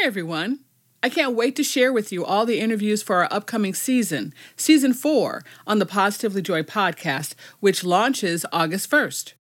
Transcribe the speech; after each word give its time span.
Hi, 0.00 0.06
everyone. 0.06 0.60
I 1.02 1.10
can't 1.10 1.36
wait 1.36 1.54
to 1.56 1.62
share 1.62 1.92
with 1.92 2.10
you 2.10 2.24
all 2.24 2.46
the 2.46 2.58
interviews 2.58 3.02
for 3.02 3.16
our 3.16 3.28
upcoming 3.30 3.74
season, 3.74 4.32
season 4.56 4.94
four, 4.94 5.44
on 5.66 5.78
the 5.78 5.84
Positively 5.84 6.40
Joy 6.40 6.62
podcast, 6.62 7.34
which 7.60 7.84
launches 7.84 8.46
August 8.50 8.90
1st. 8.90 9.34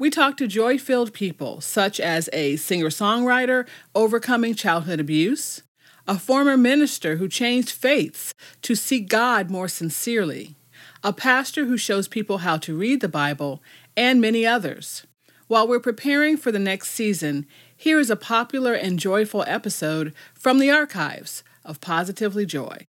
We 0.00 0.10
talk 0.10 0.36
to 0.38 0.48
joy 0.48 0.76
filled 0.76 1.12
people, 1.12 1.60
such 1.60 2.00
as 2.00 2.28
a 2.32 2.56
singer 2.56 2.88
songwriter 2.88 3.68
overcoming 3.94 4.56
childhood 4.56 4.98
abuse, 4.98 5.62
a 6.08 6.18
former 6.18 6.56
minister 6.56 7.16
who 7.16 7.28
changed 7.28 7.70
faiths 7.70 8.34
to 8.62 8.74
seek 8.74 9.08
God 9.08 9.50
more 9.52 9.68
sincerely, 9.68 10.56
a 11.04 11.12
pastor 11.12 11.66
who 11.66 11.76
shows 11.76 12.08
people 12.08 12.38
how 12.38 12.56
to 12.56 12.76
read 12.76 13.02
the 13.02 13.08
Bible, 13.08 13.62
and 13.96 14.20
many 14.20 14.44
others. 14.44 15.06
While 15.46 15.68
we're 15.68 15.80
preparing 15.80 16.38
for 16.38 16.50
the 16.50 16.58
next 16.58 16.92
season, 16.92 17.46
here 17.82 17.98
is 17.98 18.10
a 18.10 18.14
popular 18.14 18.74
and 18.74 18.96
joyful 18.96 19.42
episode 19.48 20.14
from 20.34 20.60
the 20.60 20.70
archives 20.70 21.42
of 21.64 21.80
Positively 21.80 22.46
Joy. 22.46 22.86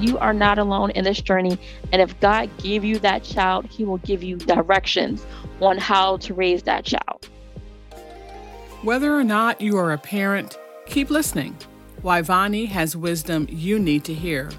You 0.00 0.18
are 0.18 0.34
not 0.34 0.58
alone 0.58 0.90
in 0.90 1.04
this 1.04 1.20
journey. 1.20 1.56
And 1.92 2.02
if 2.02 2.18
God 2.18 2.50
gave 2.58 2.82
you 2.82 2.98
that 2.98 3.22
child, 3.22 3.66
He 3.66 3.84
will 3.84 3.98
give 3.98 4.24
you 4.24 4.36
directions 4.36 5.24
on 5.60 5.78
how 5.78 6.16
to 6.16 6.34
raise 6.34 6.64
that 6.64 6.84
child. 6.84 7.28
Whether 8.82 9.14
or 9.14 9.22
not 9.22 9.60
you 9.60 9.76
are 9.76 9.92
a 9.92 9.98
parent, 9.98 10.58
keep 10.86 11.08
listening 11.08 11.56
Wyvonne 12.02 12.66
has 12.68 12.96
wisdom 12.96 13.46
you 13.50 13.78
need 13.78 14.04
to 14.04 14.14
hear. 14.14 14.50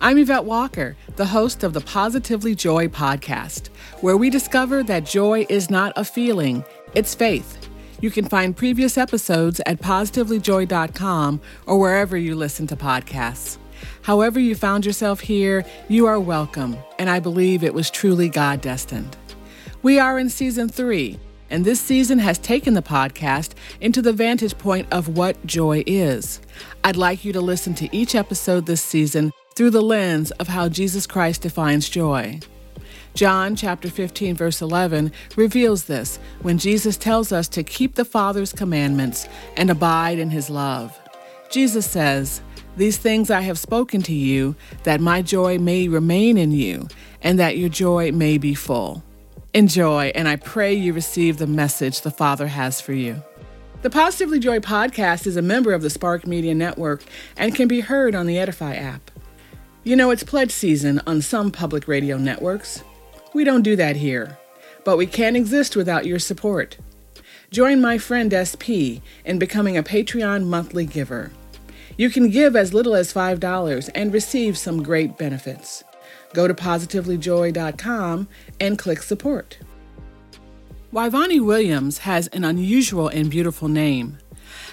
I'm 0.00 0.18
Yvette 0.18 0.44
Walker, 0.44 0.96
the 1.14 1.26
host 1.26 1.62
of 1.62 1.72
the 1.72 1.80
Positively 1.80 2.56
Joy 2.56 2.88
podcast, 2.88 3.68
where 4.00 4.16
we 4.16 4.28
discover 4.28 4.82
that 4.82 5.06
joy 5.06 5.46
is 5.48 5.70
not 5.70 5.92
a 5.94 6.04
feeling, 6.04 6.64
it's 6.94 7.14
faith. 7.14 7.68
You 8.00 8.10
can 8.10 8.24
find 8.24 8.56
previous 8.56 8.98
episodes 8.98 9.60
at 9.66 9.80
positivelyjoy.com 9.80 11.40
or 11.66 11.78
wherever 11.78 12.16
you 12.16 12.34
listen 12.34 12.66
to 12.66 12.76
podcasts. 12.76 13.58
However, 14.02 14.40
you 14.40 14.56
found 14.56 14.84
yourself 14.84 15.20
here, 15.20 15.64
you 15.88 16.06
are 16.06 16.18
welcome, 16.18 16.76
and 16.98 17.08
I 17.08 17.20
believe 17.20 17.62
it 17.62 17.74
was 17.74 17.88
truly 17.88 18.28
God 18.28 18.60
destined. 18.60 19.16
We 19.82 20.00
are 20.00 20.18
in 20.18 20.28
season 20.28 20.68
three 20.68 21.20
and 21.52 21.66
this 21.66 21.82
season 21.82 22.18
has 22.18 22.38
taken 22.38 22.72
the 22.72 22.82
podcast 22.82 23.52
into 23.82 24.00
the 24.00 24.12
vantage 24.12 24.56
point 24.56 24.88
of 24.90 25.16
what 25.18 25.46
joy 25.46 25.84
is. 25.86 26.40
I'd 26.82 26.96
like 26.96 27.26
you 27.26 27.32
to 27.34 27.42
listen 27.42 27.74
to 27.74 27.94
each 27.94 28.14
episode 28.14 28.64
this 28.64 28.82
season 28.82 29.32
through 29.54 29.68
the 29.68 29.82
lens 29.82 30.30
of 30.32 30.48
how 30.48 30.70
Jesus 30.70 31.06
Christ 31.06 31.42
defines 31.42 31.90
joy. 31.90 32.40
John 33.14 33.54
chapter 33.54 33.90
15 33.90 34.34
verse 34.34 34.62
11 34.62 35.12
reveals 35.36 35.84
this 35.84 36.18
when 36.40 36.56
Jesus 36.56 36.96
tells 36.96 37.32
us 37.32 37.48
to 37.48 37.62
keep 37.62 37.96
the 37.96 38.06
Father's 38.06 38.54
commandments 38.54 39.28
and 39.54 39.68
abide 39.68 40.18
in 40.18 40.30
his 40.30 40.48
love. 40.48 40.98
Jesus 41.50 41.84
says, 41.84 42.40
"These 42.78 42.96
things 42.96 43.30
I 43.30 43.42
have 43.42 43.58
spoken 43.58 44.00
to 44.04 44.14
you 44.14 44.56
that 44.84 45.02
my 45.02 45.20
joy 45.20 45.58
may 45.58 45.86
remain 45.86 46.38
in 46.38 46.52
you 46.52 46.88
and 47.20 47.38
that 47.38 47.58
your 47.58 47.68
joy 47.68 48.10
may 48.10 48.38
be 48.38 48.54
full." 48.54 49.02
Enjoy, 49.54 50.10
and 50.14 50.28
I 50.28 50.36
pray 50.36 50.72
you 50.72 50.94
receive 50.94 51.36
the 51.36 51.46
message 51.46 52.00
the 52.00 52.10
Father 52.10 52.46
has 52.46 52.80
for 52.80 52.94
you. 52.94 53.22
The 53.82 53.90
Positively 53.90 54.38
Joy 54.38 54.60
podcast 54.60 55.26
is 55.26 55.36
a 55.36 55.42
member 55.42 55.74
of 55.74 55.82
the 55.82 55.90
Spark 55.90 56.26
Media 56.26 56.54
Network 56.54 57.02
and 57.36 57.54
can 57.54 57.68
be 57.68 57.80
heard 57.80 58.14
on 58.14 58.24
the 58.24 58.38
Edify 58.38 58.74
app. 58.76 59.10
You 59.84 59.94
know, 59.94 60.10
it's 60.10 60.24
pledge 60.24 60.52
season 60.52 61.02
on 61.06 61.20
some 61.20 61.50
public 61.50 61.86
radio 61.86 62.16
networks. 62.16 62.82
We 63.34 63.44
don't 63.44 63.60
do 63.60 63.76
that 63.76 63.96
here, 63.96 64.38
but 64.84 64.96
we 64.96 65.04
can't 65.04 65.36
exist 65.36 65.76
without 65.76 66.06
your 66.06 66.18
support. 66.18 66.78
Join 67.50 67.82
my 67.82 67.98
friend 67.98 68.32
SP 68.32 69.04
in 69.26 69.38
becoming 69.38 69.76
a 69.76 69.82
Patreon 69.82 70.46
monthly 70.46 70.86
giver. 70.86 71.30
You 71.98 72.08
can 72.08 72.30
give 72.30 72.56
as 72.56 72.72
little 72.72 72.94
as 72.94 73.12
$5 73.12 73.90
and 73.94 74.14
receive 74.14 74.56
some 74.56 74.82
great 74.82 75.18
benefits. 75.18 75.84
Go 76.32 76.48
to 76.48 76.54
positivelyjoy.com 76.54 78.28
and 78.62 78.78
click 78.78 79.02
support. 79.02 79.58
Wyvonne 80.92 81.44
Williams 81.44 81.98
has 81.98 82.28
an 82.28 82.44
unusual 82.44 83.08
and 83.08 83.28
beautiful 83.28 83.68
name. 83.68 84.18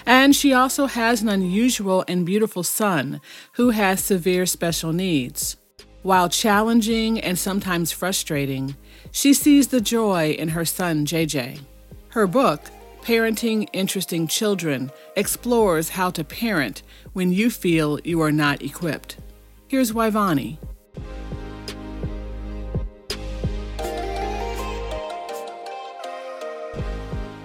And 0.06 0.34
she 0.34 0.52
also 0.52 0.86
has 0.86 1.22
an 1.22 1.28
unusual 1.28 2.04
and 2.06 2.24
beautiful 2.24 2.62
son 2.62 3.20
who 3.54 3.70
has 3.70 4.02
severe 4.02 4.46
special 4.46 4.92
needs. 4.92 5.56
While 6.02 6.28
challenging 6.28 7.20
and 7.20 7.38
sometimes 7.38 7.90
frustrating, 7.90 8.76
she 9.10 9.34
sees 9.34 9.68
the 9.68 9.80
joy 9.80 10.30
in 10.38 10.50
her 10.50 10.64
son 10.64 11.04
JJ. 11.04 11.60
Her 12.10 12.26
book, 12.26 12.60
Parenting 13.02 13.68
Interesting 13.72 14.28
Children, 14.28 14.92
explores 15.16 15.88
how 15.90 16.10
to 16.10 16.22
parent 16.22 16.82
when 17.12 17.32
you 17.32 17.50
feel 17.50 17.98
you 18.04 18.20
are 18.20 18.32
not 18.32 18.62
equipped. 18.62 19.16
Here's 19.68 19.92
Wyvonne. 19.92 20.58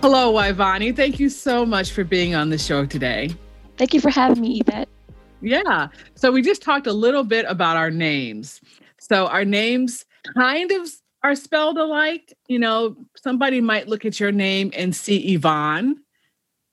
Hello, 0.06 0.32
Wyvonne. 0.32 0.96
Thank 0.96 1.20
you 1.20 1.30
so 1.30 1.66
much 1.66 1.92
for 1.92 2.04
being 2.04 2.36
on 2.36 2.52
the 2.52 2.60
show 2.60 2.86
today. 2.86 3.36
Thank 3.78 3.92
you 3.92 4.00
for 4.00 4.12
having 4.12 4.40
me, 4.40 4.62
Yvette. 4.62 4.88
Yeah. 5.42 5.88
So 6.14 6.32
we 6.32 6.44
just 6.44 6.62
talked 6.62 6.86
a 6.86 6.94
little 6.94 7.24
bit 7.24 7.44
about 7.50 7.76
our 7.76 7.90
names. 7.90 8.62
So 9.00 9.26
our 9.26 9.44
names 9.44 10.06
kind 10.36 10.70
of 10.70 10.88
are 11.24 11.34
spelled 11.34 11.80
alike. 11.80 12.32
You 12.48 12.60
know, 12.60 12.96
somebody 13.18 13.62
might 13.62 13.88
look 13.88 14.06
at 14.06 14.20
your 14.20 14.32
name 14.32 14.70
and 14.78 14.96
see 14.96 15.34
Yvonne 15.34 15.96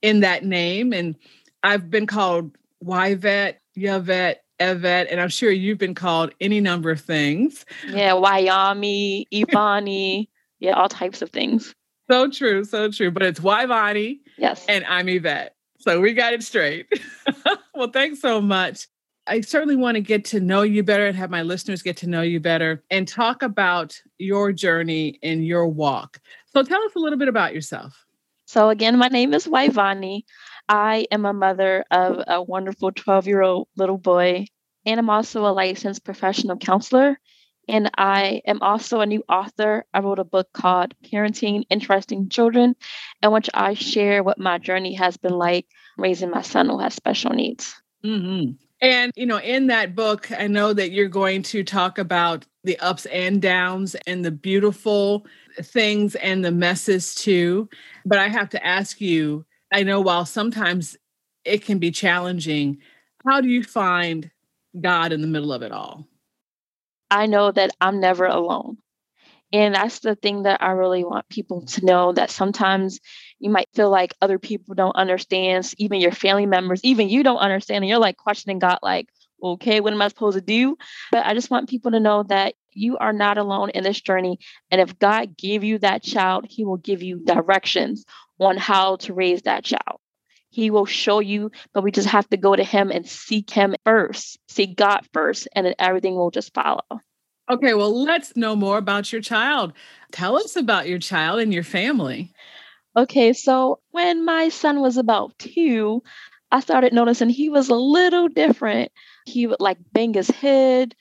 in 0.03 0.21
that 0.21 0.45
name. 0.45 0.93
And 0.93 1.17
I've 1.63 1.89
been 1.89 2.07
called 2.07 2.55
Yvette, 2.83 3.63
Yvette, 3.75 4.45
Evette, 4.61 5.07
and 5.11 5.19
I'm 5.23 5.31
sure 5.31 5.51
you've 5.51 5.79
been 5.79 5.95
called 5.95 6.35
any 6.39 6.61
number 6.61 6.91
of 6.91 7.01
things. 7.01 7.65
Yeah, 7.89 8.11
Wyami, 8.11 9.25
Ivani, 9.33 10.29
yeah, 10.61 10.73
all 10.73 10.91
types 10.91 11.23
of 11.23 11.31
things. 11.31 11.75
So 12.13 12.29
true, 12.29 12.63
so 12.63 12.91
true. 12.91 13.11
But 13.11 13.23
it's 13.23 13.41
Wyvonne. 13.41 14.21
Yes. 14.37 14.67
And 14.69 14.85
I'm 14.85 15.09
Yvette. 15.09 15.57
So 15.79 15.99
we 15.99 16.13
got 16.13 16.35
it 16.35 16.43
straight. 16.43 16.87
well, 17.75 17.91
thanks 17.91 18.21
so 18.21 18.39
much. 18.39 18.87
I 19.27 19.41
certainly 19.41 19.77
want 19.77 19.95
to 19.95 20.03
get 20.03 20.27
to 20.27 20.41
know 20.41 20.61
you 20.61 20.83
better 20.83 21.07
and 21.07 21.17
have 21.17 21.31
my 21.31 21.41
listeners 21.41 21.81
get 21.81 21.97
to 21.99 22.07
know 22.07 22.21
you 22.21 22.39
better 22.39 22.85
and 22.91 23.09
talk 23.09 23.43
about 23.43 23.99
your 24.19 24.53
journey 24.53 25.21
and 25.23 25.47
your 25.47 25.67
walk. 25.67 26.21
So 26.49 26.63
tell 26.63 26.83
us 26.83 26.95
a 26.95 26.99
little 26.99 27.19
bit 27.19 27.29
about 27.29 27.55
yourself. 27.55 28.05
So, 28.45 28.69
again, 28.69 28.99
my 28.99 29.09
name 29.09 29.33
is 29.33 29.47
Wyvonne. 29.47 30.25
I 30.69 31.07
am 31.11 31.25
a 31.25 31.33
mother 31.33 31.83
of 31.91 32.23
a 32.27 32.43
wonderful 32.43 32.93
12 32.93 33.27
year 33.27 33.41
old 33.41 33.69
little 33.75 33.97
boy, 33.97 34.45
and 34.85 35.01
I'm 35.01 35.09
also 35.09 35.47
a 35.47 35.53
licensed 35.55 36.05
professional 36.05 36.59
counselor 36.59 37.19
and 37.69 37.91
I 37.97 38.43
am 38.47 38.61
also 38.63 39.01
a 39.01 39.07
new 39.07 39.23
author. 39.29 39.85
I 39.95 40.01
wrote 40.01 40.19
a 40.19 40.25
book 40.25 40.53
called 40.53 40.95
Parenting 41.03 41.65
Interesting 41.71 42.29
Children, 42.29 42.75
in 43.23 43.33
which 43.33 43.49
I 43.55 43.75
share 43.75 44.23
what 44.23 44.39
my 44.39 44.59
journey 44.59 44.95
has 44.95 45.17
been 45.17 45.35
like 45.35 45.67
raising 45.97 46.31
my 46.31 46.43
son 46.43 46.69
who 46.69 46.79
has 46.79 46.95
special 46.95 47.33
needs. 47.33 47.75
Mm-hmm. 48.05 48.53
And, 48.81 49.13
you 49.15 49.27
know, 49.27 49.39
in 49.39 49.69
that 49.69 49.95
book, 49.95 50.33
I 50.33 50.49
know 50.49 50.73
that 50.73 50.91
you're 50.91 51.09
going 51.09 51.43
to 51.45 51.63
talk 51.63 51.99
about 51.99 52.45
the 52.65 52.79
ups 52.81 53.07
and 53.07 53.41
downs 53.41 53.95
and 54.07 54.25
the 54.25 54.33
beautiful 54.33 55.25
things 55.61 56.17
and 56.17 56.45
the 56.45 56.51
messes 56.51 57.15
too. 57.15 57.69
But 58.05 58.19
I 58.19 58.29
have 58.29 58.49
to 58.51 58.67
ask 58.67 59.01
you 59.01 59.45
I 59.73 59.85
know 59.85 60.01
while 60.03 60.27
sometimes 60.27 60.99
it 61.45 61.65
can 61.65 61.79
be 61.79 61.91
challenging, 61.91 62.79
how 63.27 63.41
do 63.41 63.49
you 63.49 63.65
find 63.65 64.31
God 64.79 65.13
in 65.13 65.23
the 65.23 65.27
middle 65.27 65.53
of 65.53 65.63
it 65.63 65.73
all? 65.73 66.07
I 67.13 67.27
know 67.27 67.53
that 67.53 67.73
I'm 67.79 68.01
never 68.01 68.25
alone. 68.25 68.79
And 69.53 69.75
that's 69.75 69.99
the 69.99 70.15
thing 70.15 70.45
that 70.45 70.63
I 70.63 70.71
really 70.71 71.05
want 71.05 71.29
people 71.29 71.67
to 71.67 71.85
know 71.85 72.13
that 72.13 72.31
sometimes 72.31 73.01
you 73.39 73.51
might 73.51 73.69
feel 73.75 73.91
like 73.91 74.15
other 74.23 74.39
people 74.39 74.75
don't 74.75 74.97
understand, 74.97 75.71
even 75.77 76.01
your 76.01 76.13
family 76.13 76.47
members, 76.47 76.81
even 76.83 77.11
you 77.11 77.23
don't 77.23 77.37
understand. 77.37 77.85
And 77.85 77.89
you're 77.91 77.99
like 77.99 78.17
questioning 78.17 78.59
God, 78.59 78.79
like, 78.83 79.11
okay, 79.43 79.81
what 79.81 79.93
am 79.93 80.01
I 80.01 80.09
supposed 80.09 80.39
to 80.39 80.41
do? 80.41 80.79
But 81.11 81.27
I 81.27 81.35
just 81.35 81.51
want 81.51 81.69
people 81.69 81.91
to 81.91 82.01
know 82.01 82.23
that 82.25 82.55
you 82.73 82.97
are 82.97 83.13
not 83.13 83.37
alone 83.37 83.69
in 83.71 83.85
this 83.85 84.01
journey. 84.01 84.39
And 84.71 84.81
if 84.81 84.99
God 84.99 85.37
gave 85.37 85.65
you 85.65 85.79
that 85.81 86.03
child, 86.03 86.47
He 86.49 86.65
will 86.65 86.79
give 86.79 87.03
you 87.03 87.19
directions 87.19 88.07
on 88.41 88.57
how 88.57 88.97
to 88.97 89.13
raise 89.13 89.43
that 89.43 89.65
child. 89.65 90.01
He 90.53 90.71
will 90.71 90.85
show 90.87 91.19
you, 91.21 91.51
but 91.73 91.83
we 91.83 91.91
just 91.91 92.09
have 92.09 92.29
to 92.29 92.37
go 92.37 92.55
to 92.55 92.63
Him 92.63 92.91
and 92.91 93.09
seek 93.09 93.51
Him 93.51 93.75
first, 93.85 94.39
seek 94.49 94.77
God 94.77 95.01
first, 95.13 95.49
and 95.55 95.67
then 95.67 95.75
everything 95.79 96.15
will 96.15 96.31
just 96.31 96.53
follow. 96.55 96.83
Okay, 97.51 97.75
well, 97.75 98.05
let's 98.05 98.37
know 98.37 98.55
more 98.55 98.79
about 98.79 99.13
your 99.13 99.23
child. 99.23 99.73
Tell 100.13 100.37
us 100.37 100.55
about 100.55 100.89
your 100.89 100.99
child 100.99 101.41
and 101.41 101.53
your 101.53 101.65
family. 101.65 102.33
Okay, 102.97 103.33
so 103.33 103.81
when 103.91 104.25
my 104.25 104.51
son 104.51 104.81
was 104.81 104.99
about 104.99 105.37
two, 105.39 106.03
I 106.51 106.61
started 106.61 106.93
noticing 106.93 107.31
he 107.31 107.49
was 107.49 107.71
a 107.71 107.75
little 107.75 108.29
different. 108.29 108.93
he 109.25 109.47
would 109.47 109.61
like 109.61 109.79
bang 109.93 110.13
his 110.15 110.29
head. 110.29 110.95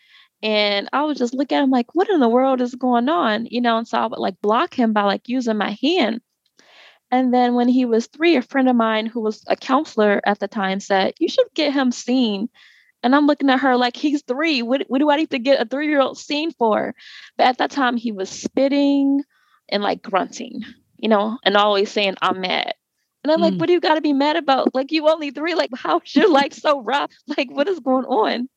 And 0.43 0.89
I 0.93 1.03
would 1.03 1.17
just 1.17 1.33
look 1.33 1.51
at 1.51 1.61
him 1.63 1.69
like, 1.69 1.93
what 1.93 2.09
in 2.09 2.19
the 2.19 2.29
world 2.29 2.61
is 2.61 2.73
going 2.75 3.09
on? 3.09 3.45
You 3.47 3.61
know, 3.61 3.77
and 3.77 3.87
so 3.87 3.97
I 3.97 4.07
would 4.07 4.17
like 4.19 4.41
block 4.41 4.73
him 4.73 4.93
by 4.93 5.03
like 5.03 5.27
using 5.27 5.57
my 5.57 5.77
hand. 5.81 6.21
And 7.11 7.33
then 7.33 7.55
when 7.55 7.67
he 7.67 7.83
was 7.83 8.07
three, 8.07 8.37
a 8.37 8.41
friend 8.41 8.69
of 8.69 8.75
mine 8.75 9.05
who 9.05 9.19
was 9.19 9.43
a 9.47 9.57
counselor 9.57 10.21
at 10.25 10.39
the 10.39 10.47
time 10.47 10.79
said, 10.79 11.13
You 11.19 11.27
should 11.27 11.47
get 11.53 11.73
him 11.73 11.91
seen. 11.91 12.49
And 13.03 13.15
I'm 13.15 13.27
looking 13.27 13.49
at 13.49 13.59
her 13.59 13.75
like 13.75 13.97
he's 13.97 14.23
three. 14.23 14.61
What, 14.61 14.83
what 14.87 14.99
do 14.99 15.09
I 15.09 15.17
need 15.17 15.31
to 15.31 15.39
get 15.39 15.61
a 15.61 15.65
three 15.65 15.89
year 15.89 15.99
old 15.99 16.17
seen 16.17 16.51
for? 16.51 16.95
But 17.37 17.47
at 17.47 17.57
that 17.57 17.71
time, 17.71 17.97
he 17.97 18.11
was 18.11 18.29
spitting 18.29 19.23
and 19.67 19.83
like 19.83 20.01
grunting, 20.01 20.61
you 20.97 21.09
know, 21.09 21.37
and 21.43 21.57
always 21.57 21.91
saying, 21.91 22.15
I'm 22.21 22.41
mad. 22.41 22.73
And 23.23 23.31
I'm 23.31 23.39
mm. 23.39 23.43
like, 23.43 23.53
what 23.55 23.67
do 23.67 23.73
you 23.73 23.81
got 23.81 23.95
to 23.95 24.01
be 24.01 24.13
mad 24.13 24.35
about? 24.37 24.73
Like, 24.73 24.91
you 24.91 25.09
only 25.09 25.31
three. 25.31 25.55
Like, 25.55 25.71
how's 25.75 26.15
your 26.15 26.29
life 26.29 26.53
so 26.53 26.81
rough? 26.81 27.11
Like, 27.37 27.51
what 27.51 27.67
is 27.67 27.79
going 27.79 28.05
on? 28.05 28.47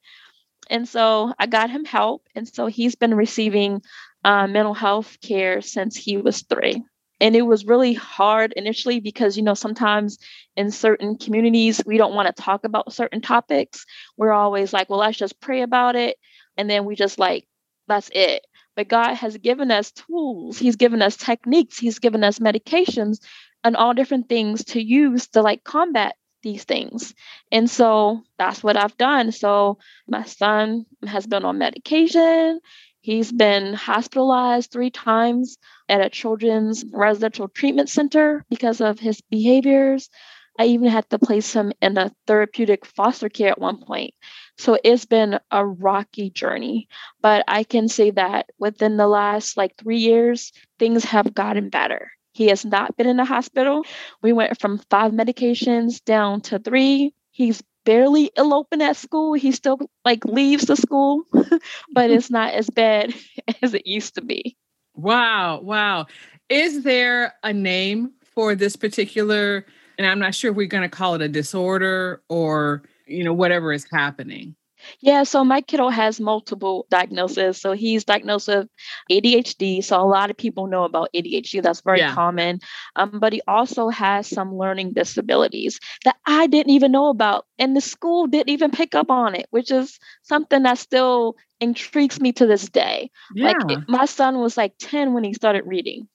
And 0.70 0.88
so 0.88 1.32
I 1.38 1.46
got 1.46 1.70
him 1.70 1.84
help. 1.84 2.22
And 2.34 2.46
so 2.46 2.66
he's 2.66 2.94
been 2.94 3.14
receiving 3.14 3.82
uh, 4.24 4.46
mental 4.46 4.74
health 4.74 5.18
care 5.20 5.60
since 5.60 5.96
he 5.96 6.16
was 6.16 6.42
three 6.42 6.82
and 7.20 7.36
it 7.36 7.42
was 7.42 7.64
really 7.64 7.94
hard 7.94 8.52
initially 8.56 9.00
because 9.00 9.36
you 9.36 9.42
know 9.42 9.54
sometimes 9.54 10.18
in 10.56 10.70
certain 10.70 11.16
communities 11.16 11.80
we 11.86 11.98
don't 11.98 12.14
want 12.14 12.34
to 12.34 12.42
talk 12.42 12.64
about 12.64 12.92
certain 12.92 13.20
topics. 13.20 13.84
We're 14.16 14.32
always 14.32 14.72
like 14.72 14.90
well 14.90 14.98
let's 15.00 15.18
just 15.18 15.40
pray 15.40 15.62
about 15.62 15.96
it 15.96 16.16
and 16.56 16.68
then 16.68 16.84
we 16.84 16.94
just 16.96 17.18
like 17.18 17.46
that's 17.88 18.10
it. 18.14 18.46
But 18.76 18.88
god 18.88 19.14
has 19.14 19.36
given 19.38 19.70
us 19.70 19.92
tools. 19.92 20.58
He's 20.58 20.76
given 20.76 21.02
us 21.02 21.16
techniques. 21.16 21.78
He's 21.78 21.98
given 21.98 22.24
us 22.24 22.38
medications 22.38 23.18
and 23.62 23.76
all 23.76 23.94
different 23.94 24.28
things 24.28 24.64
to 24.66 24.82
use 24.82 25.28
to 25.28 25.42
like 25.42 25.64
combat 25.64 26.16
these 26.42 26.64
things. 26.64 27.14
And 27.50 27.70
so 27.70 28.22
that's 28.38 28.62
what 28.62 28.76
i've 28.76 28.96
done. 28.98 29.32
So 29.32 29.78
my 30.06 30.24
son 30.24 30.86
has 31.06 31.26
been 31.26 31.44
on 31.44 31.58
medication. 31.58 32.60
He's 33.00 33.30
been 33.30 33.74
hospitalized 33.74 34.70
three 34.70 34.90
times 34.90 35.58
at 35.94 36.04
a 36.04 36.10
children's 36.10 36.84
residential 36.92 37.46
treatment 37.46 37.88
center 37.88 38.44
because 38.50 38.80
of 38.80 38.98
his 38.98 39.20
behaviors. 39.30 40.10
I 40.58 40.66
even 40.66 40.88
had 40.88 41.08
to 41.10 41.18
place 41.18 41.52
him 41.52 41.72
in 41.80 41.96
a 41.96 42.12
therapeutic 42.26 42.84
foster 42.84 43.28
care 43.28 43.50
at 43.50 43.60
one 43.60 43.80
point. 43.84 44.14
So 44.58 44.76
it's 44.82 45.04
been 45.04 45.38
a 45.50 45.64
rocky 45.64 46.30
journey. 46.30 46.88
But 47.20 47.44
I 47.46 47.62
can 47.64 47.88
say 47.88 48.10
that 48.12 48.50
within 48.58 48.96
the 48.96 49.06
last 49.06 49.56
like 49.56 49.76
three 49.76 49.98
years, 49.98 50.52
things 50.78 51.04
have 51.04 51.34
gotten 51.34 51.70
better. 51.70 52.10
He 52.32 52.48
has 52.48 52.64
not 52.64 52.96
been 52.96 53.06
in 53.08 53.16
the 53.16 53.24
hospital. 53.24 53.84
We 54.20 54.32
went 54.32 54.60
from 54.60 54.78
five 54.90 55.12
medications 55.12 56.04
down 56.04 56.40
to 56.42 56.58
three. 56.58 57.14
He's 57.30 57.62
barely 57.84 58.30
eloping 58.36 58.82
at 58.82 58.96
school. 58.96 59.34
He 59.34 59.52
still 59.52 59.78
like 60.04 60.24
leaves 60.24 60.66
the 60.66 60.76
school, 60.76 61.22
but 61.32 61.40
mm-hmm. 61.50 62.12
it's 62.14 62.30
not 62.30 62.54
as 62.54 62.68
bad 62.70 63.14
as 63.62 63.74
it 63.74 63.86
used 63.86 64.16
to 64.16 64.22
be. 64.22 64.56
Wow, 64.94 65.60
wow. 65.60 66.06
Is 66.48 66.82
there 66.82 67.34
a 67.42 67.52
name 67.52 68.12
for 68.34 68.54
this 68.54 68.76
particular 68.76 69.66
and 69.98 70.06
I'm 70.06 70.18
not 70.18 70.34
sure 70.34 70.50
if 70.50 70.56
we're 70.56 70.66
going 70.66 70.82
to 70.82 70.88
call 70.88 71.14
it 71.14 71.22
a 71.22 71.28
disorder 71.28 72.22
or 72.28 72.82
you 73.06 73.24
know 73.24 73.32
whatever 73.32 73.72
is 73.72 73.86
happening. 73.92 74.54
Yeah, 75.00 75.22
so 75.24 75.44
my 75.44 75.60
kiddo 75.60 75.88
has 75.88 76.20
multiple 76.20 76.86
diagnoses. 76.90 77.60
So 77.60 77.72
he's 77.72 78.04
diagnosed 78.04 78.48
with 78.48 78.68
ADHD. 79.10 79.82
So 79.82 80.00
a 80.00 80.06
lot 80.06 80.30
of 80.30 80.36
people 80.36 80.66
know 80.66 80.84
about 80.84 81.10
ADHD. 81.14 81.62
That's 81.62 81.80
very 81.80 81.98
yeah. 81.98 82.14
common. 82.14 82.60
Um, 82.96 83.18
but 83.20 83.32
he 83.32 83.42
also 83.46 83.88
has 83.88 84.28
some 84.28 84.56
learning 84.56 84.92
disabilities 84.92 85.80
that 86.04 86.16
I 86.26 86.46
didn't 86.46 86.72
even 86.72 86.92
know 86.92 87.08
about. 87.08 87.46
And 87.58 87.76
the 87.76 87.80
school 87.80 88.26
didn't 88.26 88.50
even 88.50 88.70
pick 88.70 88.94
up 88.94 89.10
on 89.10 89.34
it, 89.34 89.46
which 89.50 89.70
is 89.70 89.98
something 90.22 90.62
that 90.62 90.78
still 90.78 91.36
intrigues 91.60 92.20
me 92.20 92.32
to 92.32 92.46
this 92.46 92.68
day. 92.68 93.10
Yeah. 93.34 93.48
Like 93.48 93.70
it, 93.70 93.88
my 93.88 94.04
son 94.04 94.38
was 94.38 94.56
like 94.56 94.74
10 94.78 95.12
when 95.12 95.24
he 95.24 95.34
started 95.34 95.64
reading. 95.66 96.08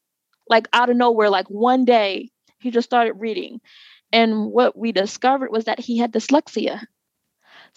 Like 0.47 0.67
out 0.73 0.89
of 0.89 0.97
nowhere, 0.97 1.29
like 1.29 1.47
one 1.47 1.85
day 1.85 2.31
he 2.59 2.71
just 2.71 2.89
started 2.89 3.13
reading. 3.13 3.61
And 4.11 4.47
what 4.47 4.77
we 4.77 4.91
discovered 4.91 5.51
was 5.51 5.65
that 5.65 5.79
he 5.79 5.97
had 5.97 6.11
dyslexia. 6.11 6.85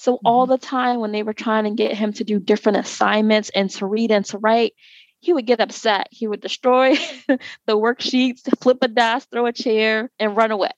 So 0.03 0.19
all 0.25 0.47
mm-hmm. 0.47 0.53
the 0.55 0.59
time 0.59 0.99
when 0.99 1.13
they 1.13 1.23
were 1.23 1.33
trying 1.33 1.63
to 1.63 1.71
get 1.71 1.97
him 1.97 2.13
to 2.15 2.25
do 2.25 2.41
different 2.41 2.79
assignments 2.79 3.53
and 3.55 3.71
to 3.71 3.87
read 3.87 4.11
and 4.11 4.25
to 4.25 4.39
write, 4.39 4.73
he 5.21 5.33
would 5.33 5.47
get 5.47 5.61
upset. 5.61 6.09
He 6.11 6.27
would 6.27 6.41
destroy 6.41 6.97
the 7.67 7.79
worksheets, 7.79 8.41
flip 8.61 8.79
a 8.83 8.89
desk, 8.89 9.31
throw 9.31 9.47
a 9.47 9.53
chair, 9.53 10.11
and 10.19 10.37
run 10.37 10.51
away. 10.51 10.73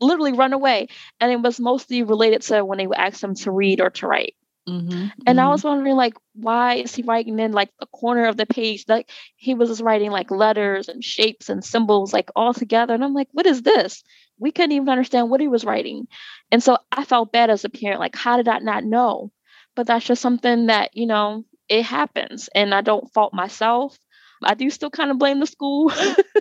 Literally 0.00 0.32
run 0.32 0.54
away. 0.54 0.88
And 1.20 1.30
it 1.30 1.42
was 1.42 1.60
mostly 1.60 2.02
related 2.02 2.40
to 2.42 2.64
when 2.64 2.78
they 2.78 2.86
would 2.86 2.96
ask 2.96 3.22
him 3.22 3.34
to 3.34 3.50
read 3.50 3.82
or 3.82 3.90
to 3.90 4.06
write. 4.06 4.36
Mm-hmm, 4.68 5.08
and 5.26 5.38
mm-hmm. 5.38 5.38
I 5.38 5.48
was 5.48 5.64
wondering, 5.64 5.96
like, 5.96 6.14
why 6.34 6.74
is 6.74 6.94
he 6.94 7.02
writing 7.02 7.38
in 7.38 7.52
like 7.52 7.70
the 7.80 7.86
corner 7.86 8.26
of 8.26 8.36
the 8.36 8.46
page? 8.46 8.84
Like 8.88 9.10
he 9.36 9.54
was 9.54 9.68
just 9.68 9.80
writing 9.80 10.10
like 10.10 10.30
letters 10.30 10.88
and 10.88 11.02
shapes 11.02 11.48
and 11.48 11.64
symbols 11.64 12.12
like 12.12 12.30
all 12.36 12.54
together. 12.54 12.94
And 12.94 13.02
I'm 13.02 13.14
like, 13.14 13.28
what 13.32 13.46
is 13.46 13.62
this? 13.62 14.02
We 14.38 14.52
couldn't 14.52 14.72
even 14.72 14.88
understand 14.88 15.30
what 15.30 15.40
he 15.40 15.48
was 15.48 15.64
writing. 15.64 16.06
And 16.52 16.62
so 16.62 16.78
I 16.92 17.04
felt 17.04 17.32
bad 17.32 17.50
as 17.50 17.64
a 17.64 17.70
parent. 17.70 18.00
Like, 18.00 18.14
how 18.16 18.36
did 18.36 18.48
I 18.48 18.58
not 18.58 18.84
know? 18.84 19.32
But 19.74 19.86
that's 19.86 20.06
just 20.06 20.22
something 20.22 20.66
that, 20.66 20.96
you 20.96 21.06
know, 21.06 21.44
it 21.68 21.84
happens. 21.84 22.48
And 22.54 22.74
I 22.74 22.80
don't 22.82 23.12
fault 23.12 23.32
myself. 23.34 23.98
I 24.42 24.54
do 24.54 24.70
still 24.70 24.90
kind 24.90 25.10
of 25.10 25.18
blame 25.18 25.40
the 25.40 25.46
school 25.46 25.92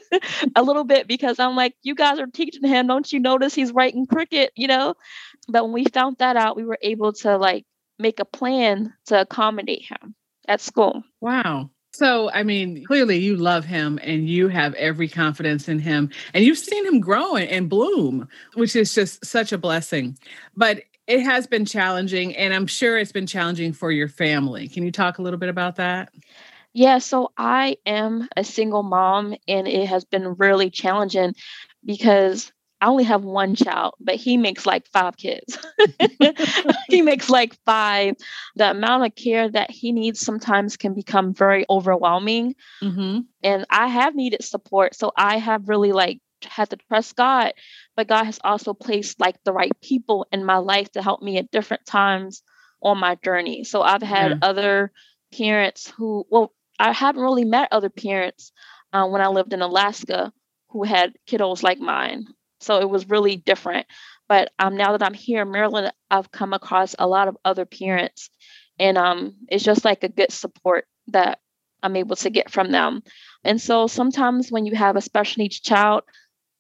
a 0.56 0.63
little 0.63 0.86
bit 0.86 1.07
because 1.07 1.39
I'm 1.39 1.56
like, 1.56 1.75
you 1.83 1.95
guys 1.95 2.19
are 2.19 2.27
teaching 2.27 2.68
him. 2.68 2.88
Don't 2.88 3.12
you 3.12 3.19
notice 3.19 3.54
he's 3.54 3.74
writing 3.74 4.06
cricket, 4.06 4.51
you 4.56 4.68
know? 4.68 4.95
But 5.50 5.65
when 5.65 5.74
we 5.74 5.86
found 5.86 6.18
that 6.19 6.38
out, 6.38 6.56
we 6.56 6.63
were 6.63 6.80
able 6.81 7.13
to 7.13 7.38
like 7.38 7.65
make 8.00 8.19
a 8.19 8.25
plan 8.25 8.94
to 9.06 9.22
accommodate 9.22 9.86
him 9.86 10.16
at 10.48 10.62
school. 10.62 11.04
Wow. 11.22 11.69
So, 11.94 12.31
I 12.31 12.44
mean, 12.44 12.86
clearly 12.86 13.18
you 13.18 13.36
love 13.36 13.66
him 13.66 14.00
and 14.01 14.30
you 14.30 14.48
have 14.48 14.74
every 14.75 15.10
confidence 15.10 15.68
in 15.68 15.80
him, 15.80 16.10
and 16.34 16.46
you've 16.46 16.57
seen 16.57 16.86
him 16.86 17.00
grow 17.00 17.36
and 17.36 17.69
bloom, 17.69 18.28
which 18.54 18.75
is 18.75 18.94
just 18.94 19.25
such 19.25 19.51
a 19.51 19.57
blessing. 19.57 20.18
But 20.56 20.84
it 21.07 21.22
has 21.22 21.48
been 21.48 21.66
challenging, 21.66 22.36
and 22.36 22.54
I'm 22.54 22.68
sure 22.68 22.98
it's 22.98 23.12
been 23.12 23.25
challenging 23.25 23.74
for 23.74 23.92
your 23.92 24.07
family. 24.07 24.68
Can 24.68 24.84
you 24.84 24.92
talk 24.92 25.18
a 25.18 25.24
little 25.24 25.40
bit 25.40 25.50
about 25.50 25.78
that? 25.78 26.13
Yeah, 26.74 27.00
so 27.00 27.31
I 27.36 27.78
am 27.88 28.30
a 28.38 28.44
single 28.44 28.84
mom, 28.84 29.36
and 29.48 29.68
it 29.68 29.88
has 29.88 30.06
been 30.06 30.36
really 30.36 30.69
challenging 30.69 31.34
because 31.84 32.51
I 32.81 32.87
only 32.87 33.03
have 33.03 33.23
one 33.23 33.55
child, 33.55 33.95
but 33.99 34.15
he 34.15 34.37
makes 34.37 34.65
like 34.65 34.87
five 34.87 35.17
kids. 35.17 35.57
he 36.87 37.01
makes 37.01 37.29
like 37.29 37.57
five. 37.65 38.15
The 38.55 38.71
amount 38.71 39.05
of 39.05 39.15
care 39.15 39.49
that 39.49 39.69
he 39.69 39.91
needs 39.91 40.19
sometimes 40.19 40.77
can 40.77 40.93
become 40.93 41.33
very 41.33 41.65
overwhelming. 41.69 42.55
Mm-hmm. 42.81 43.19
And 43.43 43.65
I 43.69 43.88
have 43.88 44.15
needed 44.15 44.43
support. 44.43 44.95
So 44.95 45.12
I 45.17 45.38
have 45.38 45.67
really 45.67 45.91
like 45.91 46.21
had 46.45 46.69
to 46.69 46.77
trust 46.88 47.17
God, 47.17 47.53
but 47.98 48.07
God 48.07 48.24
has 48.24 48.39
also 48.43 48.74
placed 48.74 49.19
like 49.19 49.36
the 49.43 49.51
right 49.51 49.74
people 49.81 50.25
in 50.31 50.45
my 50.45 50.57
life 50.57 50.91
to 50.93 51.01
help 51.01 51.21
me 51.21 51.38
at 51.38 51.51
different 51.51 51.86
times 51.86 52.43
on 52.81 52.98
my 52.98 53.15
journey. 53.15 53.65
So 53.65 53.81
I've 53.81 54.01
had 54.01 54.31
yeah. 54.31 54.38
other 54.41 54.91
parents 55.38 55.91
who, 55.98 56.25
well, 56.29 56.53
I 56.79 56.93
haven't 56.93 57.21
really 57.21 57.43
met 57.43 57.69
other 57.71 57.89
parents 57.89 58.53
uh, 58.93 59.05
when 59.07 59.21
I 59.21 59.27
lived 59.27 59.51
in 59.51 59.62
Alaska 59.62 60.31
who 60.69 60.83
had 60.83 61.17
kiddos 61.27 61.62
like 61.62 61.79
mine. 61.79 62.27
So 62.60 62.80
it 62.80 62.89
was 62.89 63.10
really 63.10 63.38
different. 63.38 63.88
But 64.28 64.51
um, 64.60 64.78
now 64.78 64.96
that 64.96 65.04
I'm 65.04 65.13
here 65.13 65.42
in 65.42 65.51
Maryland, 65.51 65.92
I've 66.12 66.32
come 66.32 66.54
across 66.54 66.96
a 67.00 67.08
lot 67.08 67.28
of 67.28 67.38
other 67.44 67.66
parents, 67.66 68.30
and 68.78 68.98
um, 68.98 69.36
it's 69.48 69.63
just 69.63 69.84
like 69.84 70.04
a 70.04 70.10
good 70.10 70.32
support 70.32 70.86
that 71.08 71.39
I'm 71.82 71.96
able 71.96 72.16
to 72.18 72.30
get 72.30 72.51
from 72.51 72.72
them. 72.72 73.01
And 73.44 73.60
so 73.60 73.88
sometimes 73.88 74.51
when 74.51 74.66
you 74.66 74.75
have 74.75 74.96
a 74.96 75.01
special 75.01 75.42
needs 75.42 75.60
child, 75.60 76.04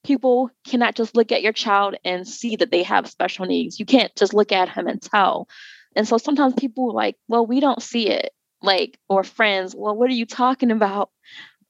people 0.03 0.49
cannot 0.65 0.95
just 0.95 1.15
look 1.15 1.31
at 1.31 1.43
your 1.43 1.53
child 1.53 1.95
and 2.03 2.27
see 2.27 2.55
that 2.55 2.71
they 2.71 2.83
have 2.83 3.09
special 3.09 3.45
needs. 3.45 3.79
You 3.79 3.85
can't 3.85 4.15
just 4.15 4.33
look 4.33 4.51
at 4.51 4.69
him 4.69 4.87
and 4.87 5.01
tell. 5.01 5.47
And 5.95 6.07
so 6.07 6.17
sometimes 6.17 6.53
people 6.53 6.93
like, 6.93 7.17
well, 7.27 7.45
we 7.45 7.59
don't 7.59 7.81
see 7.81 8.09
it. 8.09 8.31
Like, 8.61 8.97
or 9.07 9.23
friends, 9.23 9.75
well, 9.75 9.95
what 9.95 10.09
are 10.09 10.13
you 10.13 10.25
talking 10.25 10.71
about? 10.71 11.09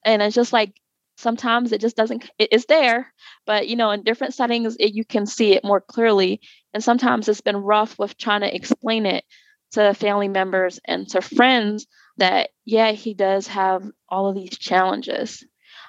And 0.04 0.22
it's 0.22 0.36
just 0.36 0.54
like 0.54 0.74
sometimes 1.20 1.72
it 1.72 1.82
just 1.82 1.98
doesn't 1.98 2.30
it's 2.40 2.66
there 2.66 3.12
but 3.46 3.68
you 3.68 3.76
know 3.76 3.92
in 3.92 4.04
different 4.04 4.34
settings 4.34 4.78
it, 4.80 4.94
you 4.94 5.04
can 5.04 5.26
see 5.26 5.54
it 5.54 5.64
more 5.64 5.82
clearly 5.82 6.40
and 6.74 6.84
sometimes 6.84 7.28
it's 7.28 7.42
been 7.42 7.58
rough 7.58 8.00
with 8.00 8.18
trying 8.18 8.42
to 8.42 8.56
explain 8.56 9.06
it 9.06 9.26
to 9.72 9.94
family 9.94 10.28
members 10.28 10.80
and 10.86 11.08
to 11.10 11.22
friends 11.22 11.86
that 12.18 12.50
yeah 12.66 12.92
he 12.92 13.14
does 13.14 13.48
have 13.48 13.84
all 14.08 14.28
of 14.28 14.36
these 14.36 14.58
challenges. 14.58 15.44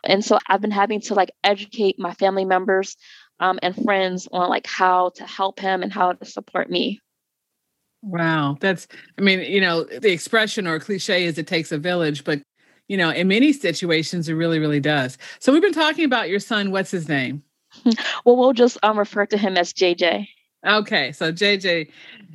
And 0.04 0.24
so 0.24 0.38
i've 0.48 0.60
been 0.60 0.70
having 0.70 1.00
to 1.02 1.14
like 1.14 1.30
educate 1.44 1.98
my 1.98 2.14
family 2.14 2.44
members 2.44 2.96
um, 3.38 3.58
and 3.62 3.74
friends 3.74 4.28
on 4.30 4.48
like 4.48 4.66
how 4.66 5.10
to 5.16 5.24
help 5.24 5.60
him 5.60 5.82
and 5.82 5.92
how 5.92 6.12
to 6.12 6.24
support 6.24 6.70
me. 6.70 7.00
Wow, 8.02 8.56
that's 8.60 8.88
I 9.18 9.22
mean, 9.22 9.40
you 9.40 9.60
know, 9.60 9.84
the 9.84 10.10
expression 10.10 10.66
or 10.66 10.78
cliche 10.78 11.24
is 11.24 11.38
it 11.38 11.46
takes 11.46 11.70
a 11.70 11.78
village, 11.78 12.24
but 12.24 12.40
you 12.90 12.96
know, 12.96 13.10
in 13.10 13.28
many 13.28 13.52
situations, 13.52 14.28
it 14.28 14.34
really, 14.34 14.58
really 14.58 14.80
does. 14.80 15.16
So 15.38 15.52
we've 15.52 15.62
been 15.62 15.72
talking 15.72 16.04
about 16.04 16.28
your 16.28 16.40
son. 16.40 16.72
What's 16.72 16.90
his 16.90 17.08
name? 17.08 17.44
well, 18.24 18.36
we'll 18.36 18.52
just 18.52 18.78
um, 18.82 18.98
refer 18.98 19.26
to 19.26 19.38
him 19.38 19.56
as 19.56 19.72
JJ. 19.72 20.26
Okay, 20.66 21.12
so 21.12 21.32
JJ, 21.32 21.88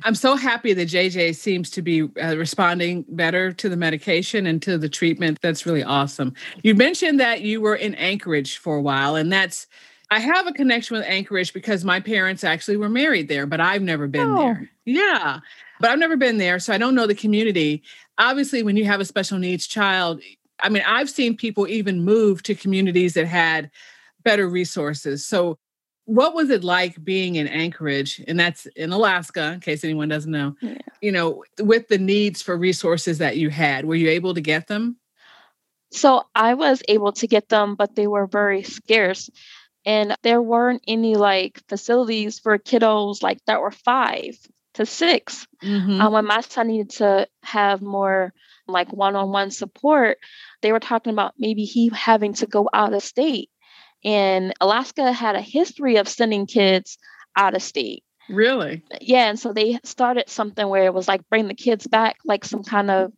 I'm 0.04 0.14
so 0.14 0.34
happy 0.34 0.72
that 0.72 0.88
JJ 0.88 1.36
seems 1.36 1.68
to 1.72 1.82
be 1.82 2.08
uh, 2.22 2.38
responding 2.38 3.04
better 3.06 3.52
to 3.52 3.68
the 3.68 3.76
medication 3.76 4.46
and 4.46 4.62
to 4.62 4.78
the 4.78 4.88
treatment. 4.88 5.38
That's 5.42 5.66
really 5.66 5.84
awesome. 5.84 6.32
You 6.62 6.74
mentioned 6.74 7.20
that 7.20 7.42
you 7.42 7.60
were 7.60 7.76
in 7.76 7.94
Anchorage 7.96 8.56
for 8.56 8.76
a 8.76 8.82
while, 8.82 9.14
and 9.14 9.30
that's 9.30 9.66
I 10.10 10.20
have 10.20 10.46
a 10.46 10.52
connection 10.52 10.96
with 10.96 11.04
Anchorage 11.06 11.52
because 11.52 11.84
my 11.84 12.00
parents 12.00 12.44
actually 12.44 12.78
were 12.78 12.88
married 12.88 13.28
there, 13.28 13.44
but 13.44 13.60
I've 13.60 13.82
never 13.82 14.06
been 14.06 14.30
oh. 14.30 14.38
there. 14.38 14.70
Yeah, 14.86 15.40
but 15.80 15.90
I've 15.90 15.98
never 15.98 16.16
been 16.16 16.38
there, 16.38 16.58
so 16.58 16.72
I 16.72 16.78
don't 16.78 16.94
know 16.94 17.06
the 17.06 17.14
community. 17.14 17.82
Obviously, 18.16 18.62
when 18.62 18.78
you 18.78 18.86
have 18.86 19.00
a 19.00 19.04
special 19.04 19.38
needs 19.38 19.66
child, 19.66 20.22
I 20.60 20.68
mean, 20.68 20.82
I've 20.86 21.10
seen 21.10 21.36
people 21.36 21.68
even 21.68 22.04
move 22.04 22.42
to 22.44 22.54
communities 22.54 23.14
that 23.14 23.26
had 23.26 23.70
better 24.22 24.48
resources. 24.48 25.26
So 25.26 25.58
what 26.06 26.34
was 26.34 26.50
it 26.50 26.64
like 26.64 27.02
being 27.04 27.34
in 27.34 27.48
Anchorage, 27.48 28.22
and 28.26 28.38
that's 28.38 28.66
in 28.76 28.92
Alaska, 28.92 29.52
in 29.54 29.60
case 29.60 29.84
anyone 29.84 30.08
doesn't 30.08 30.30
know, 30.30 30.54
yeah. 30.62 30.78
you 31.02 31.12
know, 31.12 31.44
with 31.60 31.88
the 31.88 31.98
needs 31.98 32.42
for 32.42 32.56
resources 32.56 33.18
that 33.18 33.36
you 33.36 33.50
had? 33.50 33.84
Were 33.84 33.96
you 33.96 34.08
able 34.08 34.32
to 34.34 34.40
get 34.40 34.68
them? 34.68 34.96
So 35.92 36.24
I 36.34 36.54
was 36.54 36.82
able 36.88 37.12
to 37.12 37.26
get 37.26 37.48
them, 37.48 37.74
but 37.74 37.96
they 37.96 38.06
were 38.06 38.26
very 38.26 38.62
scarce. 38.62 39.30
And 39.84 40.16
there 40.22 40.42
weren't 40.42 40.82
any 40.86 41.16
like 41.16 41.60
facilities 41.68 42.38
for 42.38 42.58
kiddos 42.58 43.22
like 43.22 43.44
that 43.46 43.60
were 43.60 43.70
five 43.70 44.36
to 44.74 44.84
6 44.84 45.46
mm-hmm. 45.64 46.00
um, 46.00 46.12
when 46.12 46.26
my 46.26 46.40
son 46.42 46.68
needed 46.68 46.90
to 46.90 47.26
have 47.42 47.80
more 47.80 48.32
like 48.68 48.92
one-on-one 48.92 49.50
support, 49.50 50.18
they 50.62 50.72
were 50.72 50.80
talking 50.80 51.12
about 51.12 51.34
maybe 51.38 51.64
he 51.64 51.90
having 51.92 52.34
to 52.34 52.46
go 52.46 52.68
out 52.72 52.92
of 52.92 53.02
state 53.02 53.50
and 54.04 54.54
Alaska 54.60 55.12
had 55.12 55.34
a 55.34 55.40
history 55.40 55.96
of 55.96 56.08
sending 56.08 56.46
kids 56.46 56.96
out 57.36 57.54
of 57.54 57.62
state. 57.62 58.04
Really? 58.28 58.82
Yeah. 59.00 59.28
And 59.28 59.38
so 59.38 59.52
they 59.52 59.78
started 59.84 60.28
something 60.28 60.66
where 60.68 60.84
it 60.84 60.94
was 60.94 61.08
like 61.08 61.28
bring 61.28 61.48
the 61.48 61.54
kids 61.54 61.86
back, 61.86 62.16
like 62.24 62.44
some 62.44 62.62
kind 62.62 62.90
of 62.90 63.12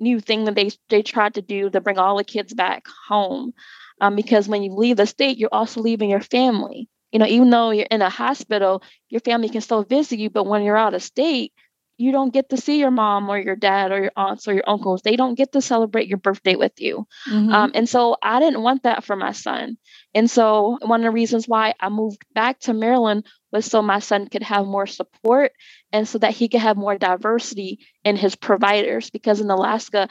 new 0.00 0.20
thing 0.20 0.44
that 0.44 0.54
they 0.54 0.70
they 0.88 1.02
tried 1.02 1.34
to 1.34 1.42
do 1.42 1.70
to 1.70 1.80
bring 1.80 1.98
all 1.98 2.16
the 2.16 2.24
kids 2.24 2.54
back 2.54 2.86
home. 3.08 3.52
Um, 4.00 4.16
because 4.16 4.48
when 4.48 4.62
you 4.62 4.72
leave 4.74 4.96
the 4.96 5.06
state, 5.06 5.38
you're 5.38 5.48
also 5.52 5.80
leaving 5.80 6.10
your 6.10 6.20
family. 6.20 6.88
You 7.10 7.18
know, 7.18 7.26
even 7.26 7.50
though 7.50 7.70
you're 7.70 7.86
in 7.90 8.02
a 8.02 8.10
hospital, 8.10 8.82
your 9.08 9.20
family 9.22 9.48
can 9.48 9.62
still 9.62 9.82
visit 9.82 10.18
you, 10.18 10.30
but 10.30 10.44
when 10.44 10.62
you're 10.62 10.76
out 10.76 10.94
of 10.94 11.02
state, 11.02 11.52
you 11.98 12.12
don't 12.12 12.32
get 12.32 12.50
to 12.50 12.56
see 12.56 12.78
your 12.78 12.92
mom 12.92 13.28
or 13.28 13.36
your 13.36 13.56
dad 13.56 13.90
or 13.90 14.00
your 14.00 14.12
aunts 14.16 14.46
or 14.46 14.54
your 14.54 14.68
uncles. 14.68 15.02
They 15.02 15.16
don't 15.16 15.34
get 15.34 15.52
to 15.52 15.60
celebrate 15.60 16.06
your 16.06 16.18
birthday 16.18 16.54
with 16.54 16.80
you. 16.80 17.06
Mm-hmm. 17.28 17.52
Um, 17.52 17.72
and 17.74 17.88
so 17.88 18.16
I 18.22 18.38
didn't 18.38 18.62
want 18.62 18.84
that 18.84 19.02
for 19.02 19.16
my 19.16 19.32
son. 19.32 19.76
And 20.14 20.30
so 20.30 20.78
one 20.80 21.00
of 21.00 21.04
the 21.04 21.10
reasons 21.10 21.48
why 21.48 21.74
I 21.80 21.88
moved 21.88 22.24
back 22.34 22.60
to 22.60 22.72
Maryland 22.72 23.26
was 23.50 23.66
so 23.66 23.82
my 23.82 23.98
son 23.98 24.28
could 24.28 24.44
have 24.44 24.64
more 24.64 24.86
support 24.86 25.52
and 25.92 26.06
so 26.06 26.18
that 26.18 26.34
he 26.34 26.48
could 26.48 26.60
have 26.60 26.76
more 26.76 26.96
diversity 26.96 27.80
in 28.04 28.16
his 28.16 28.36
providers. 28.36 29.10
Because 29.10 29.40
in 29.40 29.50
Alaska, 29.50 30.08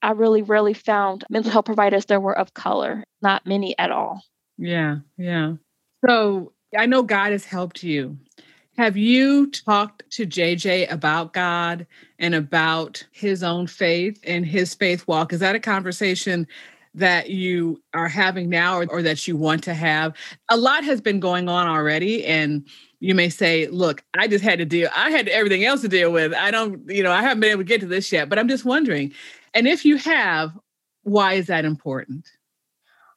I 0.00 0.12
really, 0.12 0.42
really 0.42 0.74
found 0.74 1.24
mental 1.28 1.50
health 1.50 1.64
providers 1.64 2.04
that 2.06 2.22
were 2.22 2.38
of 2.38 2.54
color, 2.54 3.02
not 3.20 3.46
many 3.46 3.76
at 3.76 3.90
all. 3.90 4.22
Yeah, 4.58 4.98
yeah. 5.18 5.54
So 6.08 6.52
I 6.78 6.86
know 6.86 7.02
God 7.02 7.32
has 7.32 7.44
helped 7.44 7.82
you 7.82 8.18
have 8.76 8.96
you 8.96 9.50
talked 9.50 10.02
to 10.10 10.26
JJ 10.26 10.90
about 10.92 11.32
God 11.32 11.86
and 12.18 12.34
about 12.34 13.02
his 13.10 13.42
own 13.42 13.66
faith 13.66 14.20
and 14.24 14.44
his 14.44 14.74
faith 14.74 15.06
walk? 15.08 15.32
Is 15.32 15.40
that 15.40 15.54
a 15.54 15.60
conversation 15.60 16.46
that 16.94 17.30
you 17.30 17.82
are 17.94 18.08
having 18.08 18.48
now 18.48 18.78
or, 18.78 18.86
or, 18.90 19.02
that 19.02 19.26
you 19.26 19.36
want 19.36 19.62
to 19.64 19.74
have? 19.74 20.14
A 20.50 20.56
lot 20.56 20.84
has 20.84 21.00
been 21.00 21.20
going 21.20 21.48
on 21.48 21.66
already. 21.66 22.24
And 22.24 22.66
you 23.00 23.14
may 23.14 23.28
say, 23.28 23.66
look, 23.68 24.02
I 24.18 24.28
just 24.28 24.44
had 24.44 24.58
to 24.58 24.64
deal, 24.64 24.90
I 24.94 25.10
had 25.10 25.28
everything 25.28 25.64
else 25.64 25.80
to 25.82 25.88
deal 25.88 26.12
with. 26.12 26.34
I 26.34 26.50
don't, 26.50 26.88
you 26.88 27.02
know, 27.02 27.12
I 27.12 27.22
haven't 27.22 27.40
been 27.40 27.52
able 27.52 27.60
to 27.60 27.64
get 27.64 27.80
to 27.80 27.86
this 27.86 28.12
yet, 28.12 28.28
but 28.28 28.38
I'm 28.38 28.48
just 28.48 28.64
wondering. 28.64 29.12
And 29.54 29.66
if 29.66 29.84
you 29.84 29.96
have, 29.96 30.52
why 31.02 31.34
is 31.34 31.46
that 31.46 31.64
important? 31.64 32.26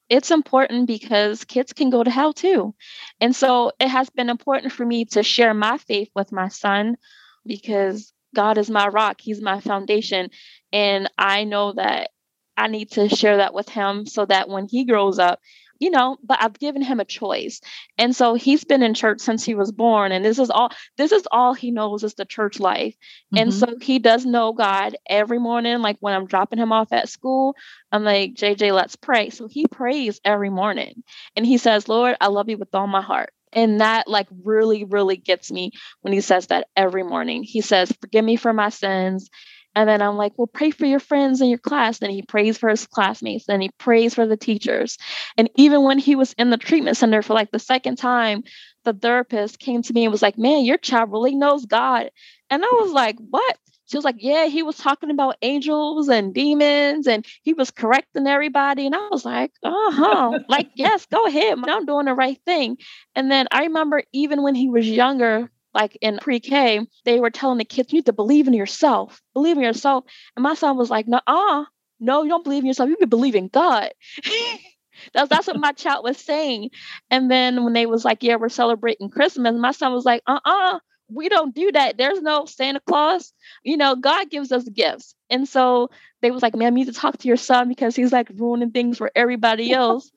It's 0.10 0.32
important 0.32 0.88
because 0.88 1.46
kids 1.46 1.74
can 1.74 1.90
go 1.90 2.04
to 2.04 2.10
hell 2.10 2.34
too. 2.34 2.74
And 3.22 3.36
so 3.36 3.72
it 3.80 3.88
has 3.88 4.10
been 4.10 4.30
important 4.30 4.74
for 4.74 4.86
me 4.86 5.06
to 5.06 5.24
share 5.24 5.54
my 5.54 5.78
faith 5.78 6.10
with 6.16 6.32
my 6.32 6.48
son 6.48 6.98
because 7.46 8.12
God 8.36 8.58
is 8.58 8.70
my 8.70 8.88
rock, 8.88 9.22
He's 9.22 9.42
my 9.42 9.60
foundation. 9.60 10.30
And 10.72 11.10
I 11.18 11.44
know 11.44 11.74
that 11.74 12.10
I 12.58 12.68
need 12.68 12.92
to 12.92 13.08
share 13.08 13.38
that 13.38 13.54
with 13.54 13.70
him 13.70 14.06
so 14.06 14.26
that 14.26 14.50
when 14.50 14.68
he 14.68 14.84
grows 14.84 15.18
up, 15.18 15.40
you 15.80 15.90
know, 15.90 16.18
but 16.24 16.42
I've 16.42 16.60
given 16.60 16.82
him 16.82 17.00
a 17.00 17.06
choice. 17.06 17.62
And 17.98 18.16
so 18.16 18.36
he's 18.36 18.64
been 18.64 18.84
in 18.84 18.94
church 18.94 19.22
since 19.22 19.44
he 19.44 19.56
was 19.56 19.72
born 19.72 20.12
and 20.12 20.24
this 20.24 20.38
is 20.40 20.50
all 20.50 20.72
this 20.98 21.12
is 21.12 21.28
all 21.32 21.54
he 21.54 21.72
knows 21.72 22.04
is 22.04 22.14
the 22.14 22.26
church 22.26 22.60
life. 22.60 22.96
Mm-hmm. 23.34 23.38
And 23.38 23.54
so 23.54 23.76
he 23.82 24.00
does 24.00 24.26
know 24.26 24.54
God 24.54 24.98
every 25.10 25.40
morning 25.40 25.80
like 25.80 25.98
when 26.00 26.14
I'm 26.14 26.28
dropping 26.28 26.60
him 26.60 26.72
off 26.72 26.92
at 26.92 27.10
school, 27.10 27.56
I'm 27.92 28.04
like, 28.04 28.34
"JJ, 28.36 28.74
let's 28.74 28.96
pray." 28.96 29.30
So 29.30 29.48
he 29.48 29.66
prays 29.68 30.20
every 30.24 30.50
morning. 30.50 31.04
And 31.36 31.46
he 31.46 31.58
says, 31.58 31.88
"Lord, 31.88 32.16
I 32.22 32.28
love 32.28 32.50
you 32.50 32.58
with 32.58 32.76
all 32.76 32.88
my 32.88 33.02
heart." 33.02 33.32
And 33.52 33.82
that 33.82 34.08
like 34.08 34.28
really 34.44 34.84
really 34.84 35.18
gets 35.18 35.52
me 35.52 35.72
when 36.02 36.14
he 36.14 36.22
says 36.22 36.48
that 36.48 36.68
every 36.76 37.04
morning. 37.04 37.44
He 37.44 37.62
says, 37.62 37.92
"Forgive 38.02 38.26
me 38.26 38.36
for 38.36 38.54
my 38.54 38.70
sins." 38.70 39.30
And 39.76 39.88
then 39.88 40.02
I'm 40.02 40.18
like, 40.18 40.34
well, 40.38 40.48
pray 40.48 40.72
for 40.72 40.86
your 40.86 41.00
friends 41.00 41.42
in 41.42 41.50
your 41.50 41.60
class. 41.60 42.00
Then 42.00 42.10
he 42.10 42.22
prays 42.22 42.58
for 42.58 42.70
his 42.70 42.88
classmates. 42.88 43.46
Then 43.46 43.62
he 43.62 43.70
prays 43.78 44.16
for 44.16 44.26
the 44.26 44.38
teachers. 44.38 44.98
And 45.38 45.50
even 45.56 45.84
when 45.84 46.00
he 46.00 46.16
was 46.16 46.34
in 46.34 46.50
the 46.50 46.58
treatment 46.58 46.98
center 46.98 47.22
for 47.22 47.34
like 47.34 47.52
the 47.52 47.60
second 47.60 47.98
time, 47.98 48.44
the 48.84 48.94
therapist 48.94 49.60
came 49.60 49.82
to 49.84 49.94
me 49.94 50.06
and 50.06 50.12
was 50.12 50.22
like, 50.22 50.38
man, 50.38 50.66
your 50.66 50.78
child 50.78 51.12
really 51.12 51.36
knows 51.36 51.66
God. 51.66 52.10
And 52.50 52.64
I 52.64 52.70
was 52.82 52.92
like, 52.92 53.18
what? 53.20 53.58
She 53.86 53.98
was 53.98 54.06
like, 54.06 54.18
yeah, 54.20 54.46
he 54.46 54.62
was 54.62 54.78
talking 54.78 55.10
about 55.10 55.38
angels 55.42 56.10
and 56.10 56.34
demons 56.34 57.08
and 57.08 57.26
he 57.42 57.54
was 57.54 57.72
correcting 57.72 58.28
everybody. 58.28 58.86
And 58.86 58.94
I 58.94 59.08
was 59.10 59.26
like, 59.26 59.52
uh 59.64 59.92
huh. 59.92 60.40
like, 60.48 60.70
yes, 60.76 61.08
go 61.08 61.26
ahead. 61.26 61.58
I'm 61.64 61.86
doing 61.86 62.06
the 62.06 62.14
right 62.14 62.40
thing. 62.46 62.78
And 63.16 63.32
then 63.32 63.48
I 63.52 63.64
remember 63.64 64.04
even 64.14 64.44
when 64.44 64.54
he 64.54 64.70
was 64.70 64.88
younger, 64.88 65.50
like 65.74 65.98
in 66.02 66.18
pre-K, 66.18 66.86
they 67.06 67.20
were 67.20 67.30
telling 67.30 67.58
the 67.58 67.66
kids, 67.66 67.92
you 67.92 67.98
need 67.98 68.06
to 68.08 68.14
believe 68.14 68.48
in 68.48 68.54
yourself, 68.54 69.22
believe 69.34 69.58
in 69.58 69.64
yourself. 69.64 70.04
And 70.36 70.44
my 70.44 70.56
son 70.56 70.78
was 70.78 70.90
like, 70.90 71.08
no, 71.08 71.20
no, 72.00 72.24
you 72.24 72.30
don't 72.30 72.44
believe 72.44 72.64
in 72.64 72.68
yourself. 72.68 72.90
You 72.90 72.98
can 72.98 73.10
believe 73.10 73.36
in 73.36 73.48
God. 73.48 73.92
that's 75.14 75.30
that's 75.30 75.48
what 75.48 75.60
my 75.60 75.72
child 75.72 76.04
was 76.04 76.18
saying. 76.18 76.70
And 77.10 77.30
then 77.30 77.64
when 77.64 77.74
they 77.74 77.86
was 77.86 78.04
like, 78.04 78.24
yeah, 78.24 78.36
we're 78.36 78.50
celebrating 78.50 79.10
Christmas, 79.10 79.56
my 79.58 79.72
son 79.72 79.94
was 79.94 80.06
like, 80.06 80.24
uh-uh, 80.28 80.80
we 81.12 81.30
don't 81.30 81.56
do 81.56 81.72
that. 81.72 81.98
There's 81.98 82.22
no 82.22 82.46
Santa 82.46 82.80
Claus. 82.80 83.34
You 83.64 83.78
know, 83.78 83.96
God 83.96 84.30
gives 84.30 84.52
us 84.52 84.68
gifts. 84.68 85.16
And 85.30 85.48
so 85.48 85.90
they 86.22 86.32
was 86.32 86.42
like, 86.42 86.56
man, 86.56 86.76
you 86.78 86.86
need 86.86 86.94
to 86.94 87.00
talk 87.00 87.18
to 87.18 87.28
your 87.28 87.38
son 87.38 87.68
because 87.68 87.96
he's 87.96 88.12
like 88.12 88.30
ruining 88.36 88.72
things 88.72 88.98
for 88.98 89.12
everybody 89.16 89.72
else. 89.72 90.12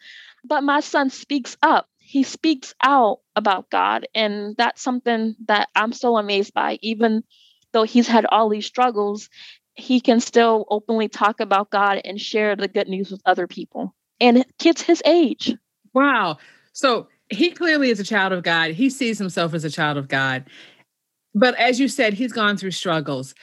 but 0.44 0.62
my 0.62 0.80
son 0.80 1.10
speaks 1.10 1.56
up 1.62 1.86
he 2.12 2.24
speaks 2.24 2.74
out 2.82 3.20
about 3.36 3.70
God. 3.70 4.06
And 4.14 4.54
that's 4.58 4.82
something 4.82 5.34
that 5.46 5.70
I'm 5.74 5.94
so 5.94 6.18
amazed 6.18 6.52
by. 6.52 6.78
Even 6.82 7.24
though 7.72 7.84
he's 7.84 8.06
had 8.06 8.26
all 8.26 8.50
these 8.50 8.66
struggles, 8.66 9.30
he 9.76 9.98
can 9.98 10.20
still 10.20 10.66
openly 10.68 11.08
talk 11.08 11.40
about 11.40 11.70
God 11.70 12.02
and 12.04 12.20
share 12.20 12.54
the 12.54 12.68
good 12.68 12.86
news 12.86 13.10
with 13.10 13.22
other 13.24 13.46
people 13.46 13.94
and 14.20 14.44
kids 14.58 14.82
his 14.82 15.00
age. 15.06 15.54
Wow. 15.94 16.36
So 16.74 17.08
he 17.30 17.50
clearly 17.50 17.88
is 17.88 17.98
a 17.98 18.04
child 18.04 18.34
of 18.34 18.42
God. 18.42 18.72
He 18.72 18.90
sees 18.90 19.18
himself 19.18 19.54
as 19.54 19.64
a 19.64 19.70
child 19.70 19.96
of 19.96 20.08
God. 20.08 20.44
But 21.34 21.54
as 21.54 21.80
you 21.80 21.88
said, 21.88 22.12
he's 22.12 22.34
gone 22.34 22.58
through 22.58 22.72
struggles. 22.72 23.34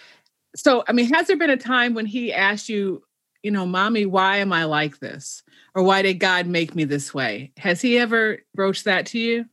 So, 0.56 0.84
I 0.88 0.92
mean, 0.92 1.12
has 1.12 1.26
there 1.26 1.38
been 1.38 1.50
a 1.50 1.58
time 1.58 1.96
when 1.96 2.06
he 2.06 2.32
asked 2.32 2.70
you, 2.70 3.02
you 3.42 3.50
know, 3.50 3.66
mommy, 3.66 4.06
why 4.06 4.38
am 4.38 4.54
I 4.54 4.66
like 4.66 5.00
this? 5.00 5.42
Or 5.76 5.84
why 5.84 6.02
did 6.02 6.16
God 6.16 6.48
make 6.48 6.76
me 6.76 6.84
this 6.84 7.14
way? 7.14 7.52
Has 7.58 7.82
he 7.82 7.98
ever 7.98 8.40
broached 8.56 8.86
that 8.86 9.06
to 9.08 9.20
you? 9.20 9.46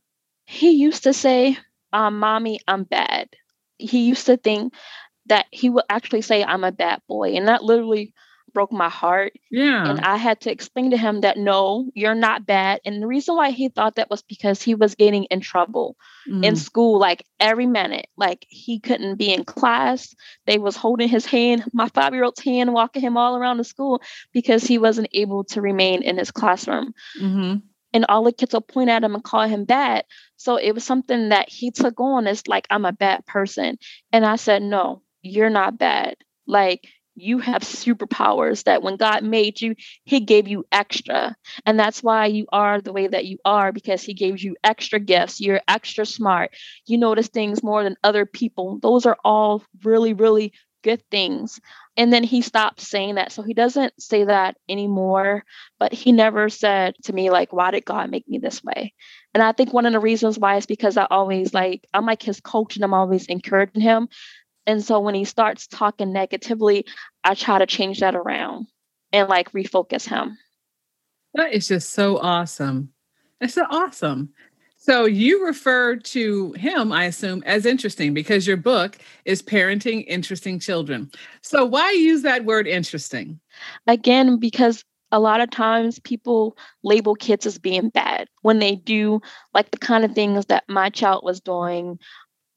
He 0.45 0.71
used 0.71 1.03
to 1.03 1.13
say, 1.13 1.57
um, 1.93 2.19
mommy, 2.19 2.59
I'm 2.67 2.83
bad. 2.83 3.29
He 3.77 4.07
used 4.07 4.25
to 4.25 4.37
think 4.37 4.73
that 5.27 5.45
he 5.51 5.69
would 5.69 5.83
actually 5.89 6.21
say, 6.21 6.43
I'm 6.43 6.63
a 6.63 6.71
bad 6.71 7.01
boy. 7.07 7.35
And 7.35 7.47
that 7.47 7.63
literally 7.63 8.13
broke 8.57 8.71
my 8.71 8.89
heart. 8.89 9.33
Yeah. 9.51 9.87
And 9.87 9.99
I 9.99 10.17
had 10.17 10.41
to 10.41 10.51
explain 10.51 10.89
to 10.89 10.97
him 10.97 11.21
that 11.21 11.37
no, 11.37 11.91
you're 11.93 12.15
not 12.15 12.47
bad. 12.47 12.81
And 12.83 13.03
the 13.03 13.05
reason 13.05 13.35
why 13.35 13.51
he 13.51 13.69
thought 13.69 13.97
that 13.97 14.09
was 14.09 14.23
because 14.23 14.63
he 14.63 14.73
was 14.73 14.95
getting 14.95 15.25
in 15.25 15.41
trouble 15.41 15.95
mm. 16.27 16.43
in 16.43 16.55
school 16.55 16.97
like 16.97 17.23
every 17.39 17.67
minute. 17.67 18.07
Like 18.17 18.47
he 18.49 18.79
couldn't 18.79 19.17
be 19.17 19.31
in 19.31 19.43
class. 19.43 20.15
They 20.47 20.57
was 20.57 20.75
holding 20.75 21.07
his 21.07 21.27
hand, 21.27 21.65
my 21.71 21.87
five-year-old's 21.89 22.41
hand, 22.41 22.73
walking 22.73 23.03
him 23.03 23.15
all 23.15 23.37
around 23.37 23.57
the 23.57 23.63
school 23.63 24.01
because 24.33 24.63
he 24.63 24.79
wasn't 24.79 25.09
able 25.13 25.43
to 25.51 25.61
remain 25.61 26.01
in 26.01 26.17
his 26.17 26.31
classroom. 26.31 26.95
Mm-hmm. 27.21 27.57
And 27.93 28.05
all 28.09 28.23
the 28.23 28.31
kids 28.31 28.53
will 28.53 28.61
point 28.61 28.89
at 28.89 29.03
him 29.03 29.13
and 29.13 29.23
call 29.23 29.47
him 29.47 29.65
bad. 29.65 30.05
So 30.37 30.55
it 30.55 30.71
was 30.71 30.83
something 30.83 31.29
that 31.29 31.47
he 31.47 31.69
took 31.69 31.99
on 31.99 32.25
as 32.25 32.47
like, 32.47 32.65
I'm 32.71 32.85
a 32.85 32.91
bad 32.91 33.23
person. 33.27 33.77
And 34.11 34.25
I 34.25 34.37
said, 34.37 34.63
no, 34.63 35.03
you're 35.21 35.51
not 35.51 35.77
bad. 35.77 36.15
Like 36.47 36.87
you 37.17 37.39
have 37.39 37.63
superpowers 37.63 38.63
that 38.65 38.83
when 38.83 38.95
God 38.95 39.23
made 39.23 39.59
you, 39.59 39.75
He 40.03 40.19
gave 40.19 40.47
you 40.47 40.65
extra. 40.71 41.35
And 41.65 41.79
that's 41.79 42.03
why 42.03 42.27
you 42.27 42.45
are 42.51 42.79
the 42.79 42.93
way 42.93 43.07
that 43.07 43.25
you 43.25 43.39
are 43.43 43.71
because 43.71 44.03
He 44.03 44.13
gave 44.13 44.39
you 44.39 44.55
extra 44.63 44.99
gifts. 44.99 45.41
You're 45.41 45.61
extra 45.67 46.05
smart. 46.05 46.51
You 46.85 46.97
notice 46.97 47.27
things 47.27 47.63
more 47.63 47.83
than 47.83 47.97
other 48.03 48.25
people. 48.25 48.79
Those 48.81 49.05
are 49.05 49.17
all 49.23 49.63
really, 49.83 50.13
really 50.13 50.53
good 50.83 51.03
things. 51.09 51.59
And 51.97 52.13
then 52.13 52.23
he 52.23 52.41
stopped 52.41 52.79
saying 52.79 53.15
that. 53.15 53.31
So 53.31 53.41
he 53.41 53.53
doesn't 53.53 53.99
say 54.01 54.25
that 54.25 54.55
anymore. 54.69 55.43
But 55.79 55.91
he 55.91 56.11
never 56.11 56.49
said 56.49 56.95
to 57.05 57.13
me, 57.13 57.29
like, 57.29 57.51
why 57.51 57.71
did 57.71 57.83
God 57.83 58.09
make 58.11 58.27
me 58.29 58.37
this 58.37 58.63
way? 58.63 58.93
And 59.33 59.43
I 59.43 59.51
think 59.51 59.73
one 59.73 59.85
of 59.85 59.93
the 59.93 59.99
reasons 59.99 60.39
why 60.39 60.57
is 60.57 60.65
because 60.65 60.95
I 60.95 61.07
always 61.09 61.53
like, 61.53 61.85
I'm 61.93 62.05
like 62.05 62.21
his 62.21 62.39
coach 62.39 62.75
and 62.75 62.85
I'm 62.85 62.93
always 62.93 63.25
encouraging 63.25 63.81
him. 63.81 64.07
And 64.67 64.83
so 64.83 64.99
when 64.99 65.15
he 65.15 65.23
starts 65.23 65.65
talking 65.65 66.13
negatively, 66.13 66.85
I 67.23 67.33
try 67.33 67.57
to 67.57 67.65
change 67.65 68.01
that 68.01 68.15
around 68.15 68.67
and 69.13 69.29
like 69.29 69.53
refocus 69.53 70.07
him. 70.07 70.37
That 71.33 71.53
is 71.53 71.67
just 71.67 71.91
so 71.91 72.17
awesome. 72.17 72.89
That's 73.39 73.53
so 73.53 73.65
awesome. 73.69 74.29
So 74.75 75.05
you 75.05 75.45
refer 75.45 75.95
to 75.95 76.51
him, 76.53 76.91
I 76.91 77.05
assume, 77.05 77.43
as 77.45 77.65
interesting 77.65 78.13
because 78.13 78.45
your 78.45 78.57
book 78.57 78.97
is 79.25 79.41
Parenting 79.41 80.05
Interesting 80.07 80.59
Children. 80.59 81.11
So 81.41 81.65
why 81.65 81.91
use 81.91 82.21
that 82.21 82.45
word 82.45 82.67
interesting? 82.67 83.39
Again, 83.87 84.37
because 84.37 84.83
a 85.11 85.19
lot 85.19 85.41
of 85.41 85.49
times 85.49 85.99
people 85.99 86.57
label 86.83 87.15
kids 87.15 87.45
as 87.45 87.57
being 87.57 87.89
bad 87.89 88.27
when 88.41 88.59
they 88.59 88.75
do 88.75 89.21
like 89.53 89.71
the 89.71 89.77
kind 89.77 90.03
of 90.03 90.13
things 90.13 90.45
that 90.47 90.65
my 90.67 90.89
child 90.89 91.23
was 91.23 91.39
doing 91.39 91.97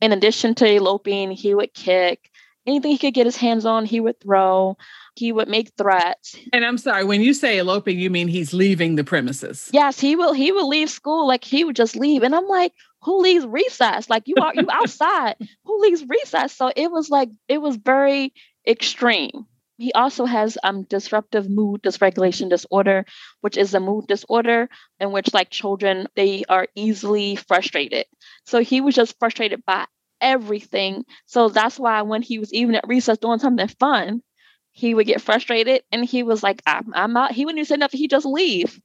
in 0.00 0.12
addition 0.12 0.54
to 0.56 0.66
eloping, 0.66 1.30
he 1.30 1.54
would 1.54 1.74
kick. 1.74 2.30
Anything 2.66 2.92
he 2.92 2.98
could 2.98 3.14
get 3.14 3.26
his 3.26 3.36
hands 3.36 3.64
on, 3.64 3.84
he 3.86 4.00
would 4.00 4.20
throw. 4.20 4.76
He 5.16 5.32
would 5.32 5.48
make 5.48 5.72
threats. 5.76 6.36
And 6.52 6.64
I'm 6.64 6.78
sorry, 6.78 7.04
when 7.04 7.20
you 7.22 7.34
say 7.34 7.58
eloping, 7.58 7.98
you 7.98 8.10
mean 8.10 8.28
he's 8.28 8.52
leaving 8.52 8.96
the 8.96 9.04
premises? 9.04 9.70
Yes, 9.72 9.98
he 9.98 10.14
will. 10.14 10.32
He 10.32 10.52
would 10.52 10.66
leave 10.66 10.90
school 10.90 11.26
like 11.26 11.44
he 11.44 11.64
would 11.64 11.76
just 11.76 11.96
leave, 11.96 12.22
and 12.22 12.34
I'm 12.34 12.46
like, 12.46 12.72
who 13.02 13.20
leaves 13.20 13.46
recess? 13.46 14.08
Like 14.10 14.24
you 14.26 14.34
are 14.40 14.54
you 14.54 14.66
outside? 14.70 15.36
who 15.64 15.80
leaves 15.80 16.04
recess? 16.06 16.54
So 16.54 16.70
it 16.74 16.90
was 16.90 17.10
like 17.10 17.30
it 17.48 17.58
was 17.58 17.76
very 17.76 18.32
extreme. 18.66 19.46
He 19.80 19.92
also 19.94 20.26
has 20.26 20.58
um 20.62 20.82
disruptive 20.82 21.48
mood 21.48 21.82
dysregulation 21.82 22.50
disorder, 22.50 23.06
which 23.40 23.56
is 23.56 23.72
a 23.72 23.80
mood 23.80 24.06
disorder 24.08 24.68
in 25.00 25.10
which 25.10 25.32
like 25.32 25.48
children 25.48 26.06
they 26.14 26.44
are 26.50 26.68
easily 26.74 27.36
frustrated. 27.36 28.04
So 28.44 28.60
he 28.60 28.82
was 28.82 28.94
just 28.94 29.18
frustrated 29.18 29.64
by 29.64 29.86
everything. 30.20 31.06
So 31.24 31.48
that's 31.48 31.78
why 31.78 32.02
when 32.02 32.20
he 32.20 32.38
was 32.38 32.52
even 32.52 32.74
at 32.74 32.86
recess 32.88 33.16
doing 33.16 33.38
something 33.38 33.68
fun, 33.68 34.22
he 34.70 34.94
would 34.94 35.06
get 35.06 35.22
frustrated 35.22 35.82
and 35.90 36.04
he 36.04 36.22
was 36.24 36.42
like, 36.42 36.60
I'm, 36.66 36.92
I'm 36.94 37.16
out. 37.16 37.32
He 37.32 37.46
wouldn't 37.46 37.60
even 37.60 37.66
say 37.66 37.76
nothing. 37.76 37.98
He 37.98 38.08
just 38.08 38.26
leave. 38.26 38.78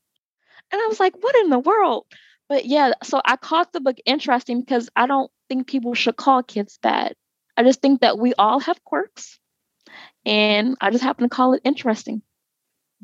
And 0.71 0.81
I 0.81 0.87
was 0.87 1.01
like, 1.01 1.15
what 1.21 1.35
in 1.35 1.49
the 1.49 1.59
world? 1.59 2.05
But 2.47 2.65
yeah, 2.65 2.93
so 3.03 3.21
I 3.25 3.35
caught 3.35 3.73
the 3.73 3.81
book 3.81 3.97
interesting 4.05 4.61
because 4.61 4.89
I 4.95 5.07
don't 5.07 5.29
think 5.49 5.67
people 5.67 5.93
should 5.93 6.15
call 6.15 6.41
kids 6.41 6.79
bad. 6.81 7.15
I 7.57 7.63
just 7.63 7.81
think 7.81 7.99
that 7.99 8.17
we 8.17 8.33
all 8.35 8.61
have 8.61 8.81
quirks 8.85 9.39
and 10.25 10.75
I 10.81 10.89
just 10.91 11.03
happen 11.03 11.23
to 11.23 11.33
call 11.33 11.53
it 11.53 11.61
interesting. 11.63 12.21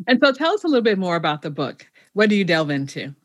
And 0.07 0.19
so 0.23 0.31
tell 0.31 0.53
us 0.53 0.63
a 0.63 0.67
little 0.67 0.83
bit 0.83 0.97
more 0.97 1.15
about 1.15 1.41
the 1.41 1.51
book. 1.51 1.87
What 2.13 2.29
do 2.29 2.35
you 2.35 2.43
delve 2.43 2.69
into? 2.69 3.15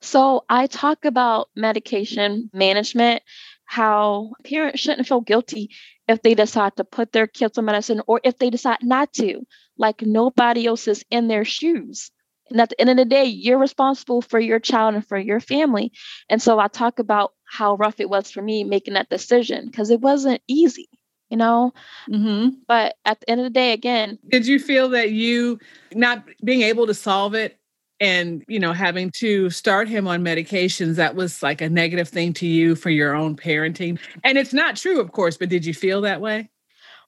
So 0.00 0.44
I 0.48 0.66
talk 0.66 1.04
about 1.04 1.48
medication 1.56 2.50
management, 2.52 3.22
how 3.64 4.32
parents 4.44 4.80
shouldn't 4.80 5.08
feel 5.08 5.20
guilty 5.20 5.70
if 6.08 6.22
they 6.22 6.34
decide 6.34 6.76
to 6.76 6.84
put 6.84 7.12
their 7.12 7.26
kids 7.26 7.58
on 7.58 7.64
medicine 7.64 8.02
or 8.06 8.20
if 8.22 8.38
they 8.38 8.50
decide 8.50 8.78
not 8.82 9.12
to. 9.14 9.46
Like 9.78 10.02
nobody 10.02 10.66
else 10.66 10.88
is 10.88 11.04
in 11.10 11.28
their 11.28 11.44
shoes. 11.44 12.10
And 12.50 12.60
at 12.60 12.68
the 12.68 12.80
end 12.80 12.90
of 12.90 12.96
the 12.96 13.04
day, 13.04 13.24
you're 13.24 13.58
responsible 13.58 14.22
for 14.22 14.38
your 14.38 14.60
child 14.60 14.94
and 14.94 15.06
for 15.06 15.18
your 15.18 15.40
family. 15.40 15.92
And 16.28 16.40
so 16.40 16.58
I 16.58 16.68
talk 16.68 16.98
about 16.98 17.32
how 17.44 17.74
rough 17.74 17.98
it 17.98 18.08
was 18.08 18.30
for 18.30 18.40
me 18.40 18.64
making 18.64 18.94
that 18.94 19.08
decision 19.08 19.66
because 19.66 19.90
it 19.90 20.00
wasn't 20.00 20.42
easy 20.46 20.88
you 21.30 21.36
know? 21.36 21.72
Mm-hmm. 22.10 22.56
but 22.68 22.96
at 23.04 23.20
the 23.20 23.30
end 23.30 23.40
of 23.40 23.44
the 23.44 23.50
day 23.50 23.72
again 23.72 24.18
did 24.30 24.46
you 24.46 24.58
feel 24.58 24.88
that 24.90 25.10
you 25.10 25.58
not 25.94 26.24
being 26.44 26.62
able 26.62 26.86
to 26.86 26.94
solve 26.94 27.34
it 27.34 27.58
and 28.00 28.44
you 28.48 28.58
know 28.58 28.72
having 28.72 29.10
to 29.10 29.50
start 29.50 29.88
him 29.88 30.06
on 30.06 30.22
medications 30.22 30.96
that 30.96 31.14
was 31.14 31.42
like 31.42 31.60
a 31.60 31.68
negative 31.68 32.08
thing 32.08 32.32
to 32.34 32.46
you 32.46 32.74
for 32.74 32.90
your 32.90 33.14
own 33.14 33.36
parenting? 33.36 33.98
And 34.24 34.38
it's 34.38 34.52
not 34.52 34.76
true 34.76 35.00
of 35.00 35.12
course 35.12 35.36
but 35.36 35.48
did 35.48 35.64
you 35.64 35.74
feel 35.74 36.00
that 36.02 36.20
way? 36.20 36.50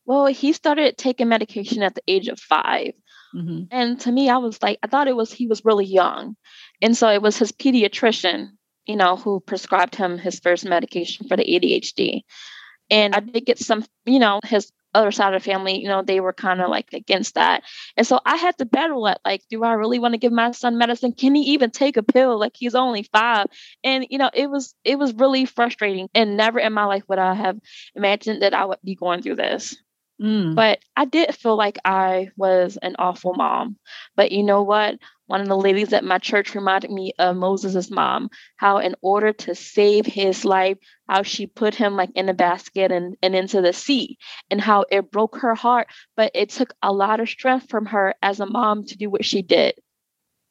Well 0.07 0.27
he 0.27 0.53
started 0.53 0.97
taking 0.97 1.29
medication 1.29 1.83
at 1.83 1.95
the 1.95 2.03
age 2.09 2.29
of 2.29 2.39
5 2.41 2.93
mm-hmm. 3.35 3.63
and 3.71 4.01
to 4.01 4.13
me 4.13 4.31
i 4.31 4.39
was 4.39 4.61
like 4.63 4.79
i 4.83 4.87
thought 4.87 5.09
it 5.09 5.17
was 5.17 5.33
he 5.33 5.47
was 5.47 5.65
really 5.65 5.87
young. 5.87 6.37
And 6.81 6.97
so 6.97 7.09
it 7.09 7.23
was 7.23 7.37
his 7.37 7.53
pediatrician 7.53 8.51
you 8.87 8.97
know 8.97 9.17
who 9.17 9.41
prescribed 9.41 9.95
him 9.95 10.19
his 10.19 10.41
first 10.41 10.65
medication 10.65 11.29
for 11.29 11.37
the 11.37 11.45
adhd 11.45 12.23
and 12.91 13.15
I 13.15 13.21
did 13.21 13.47
get 13.47 13.59
some, 13.59 13.85
you 14.05 14.19
know, 14.19 14.41
his 14.45 14.73
other 14.95 15.11
side 15.11 15.35
of 15.35 15.43
the 15.43 15.51
family, 15.51 15.81
you 15.81 15.89
know, 15.89 16.03
they 16.03 16.21
were 16.21 16.33
kind 16.33 16.61
of 16.61 16.71
like 16.71 16.93
against 16.93 17.35
that. 17.35 17.63
And 17.97 18.07
so 18.07 18.21
I 18.25 18.37
had 18.37 18.57
to 18.59 18.65
battle 18.65 19.07
it. 19.07 19.19
Like, 19.25 19.43
do 19.51 19.63
I 19.63 19.73
really 19.73 19.99
want 19.99 20.15
to 20.15 20.19
give 20.19 20.33
my 20.33 20.51
son 20.53 20.79
medicine? 20.79 21.13
Can 21.13 21.35
he 21.35 21.43
even 21.53 21.71
take 21.71 21.97
a 21.97 22.03
pill? 22.03 22.39
Like 22.39 22.57
he's 22.57 22.75
only 22.75 23.03
five. 23.05 23.47
And 23.85 24.07
you 24.11 24.19
know, 24.19 24.31
it 24.33 24.51
was 24.51 24.75
it 24.85 24.99
was 24.99 25.13
really 25.15 25.45
frustrating. 25.45 26.09
And 26.15 26.37
never 26.37 26.59
in 26.59 26.73
my 26.73 26.85
life 26.85 27.05
would 27.09 27.19
I 27.19 27.35
have 27.35 27.59
imagined 27.95 28.43
that 28.43 28.55
I 28.55 28.65
would 28.65 28.79
be 28.83 28.95
going 28.95 29.23
through 29.23 29.37
this. 29.37 29.77
Mm. 30.21 30.55
But 30.55 30.81
I 30.97 31.05
did 31.05 31.35
feel 31.35 31.57
like 31.57 31.79
I 31.85 32.31
was 32.37 32.77
an 32.83 32.97
awful 32.99 33.35
mom. 33.35 33.77
But 34.17 34.33
you 34.33 34.43
know 34.43 34.63
what? 34.63 34.99
One 35.27 35.41
of 35.41 35.47
the 35.47 35.57
ladies 35.57 35.93
at 35.93 36.05
my 36.05 36.19
church 36.19 36.55
reminded 36.55 36.91
me 36.91 37.13
of 37.19 37.37
Moses' 37.37 37.91
mom, 37.91 38.31
how 38.57 38.79
in 38.79 38.97
order 39.01 39.33
to 39.33 39.55
save 39.55 40.07
his 40.07 40.45
life, 40.45 40.79
how 41.09 41.23
she 41.23 41.47
put 41.47 41.75
him 41.75 41.95
like 41.97 42.11
in 42.15 42.29
a 42.29 42.35
basket 42.35 42.91
and, 42.91 43.17
and 43.23 43.35
into 43.35 43.61
the 43.61 43.73
sea, 43.73 44.19
and 44.51 44.61
how 44.61 44.85
it 44.91 45.11
broke 45.11 45.37
her 45.37 45.55
heart. 45.55 45.89
But 46.17 46.33
it 46.35 46.51
took 46.51 46.73
a 46.83 46.93
lot 46.93 47.21
of 47.21 47.29
strength 47.29 47.69
from 47.69 47.87
her 47.87 48.15
as 48.23 48.41
a 48.41 48.47
mom 48.47 48.85
to 48.87 48.97
do 48.97 49.11
what 49.11 49.25
she 49.25 49.43
did. 49.43 49.75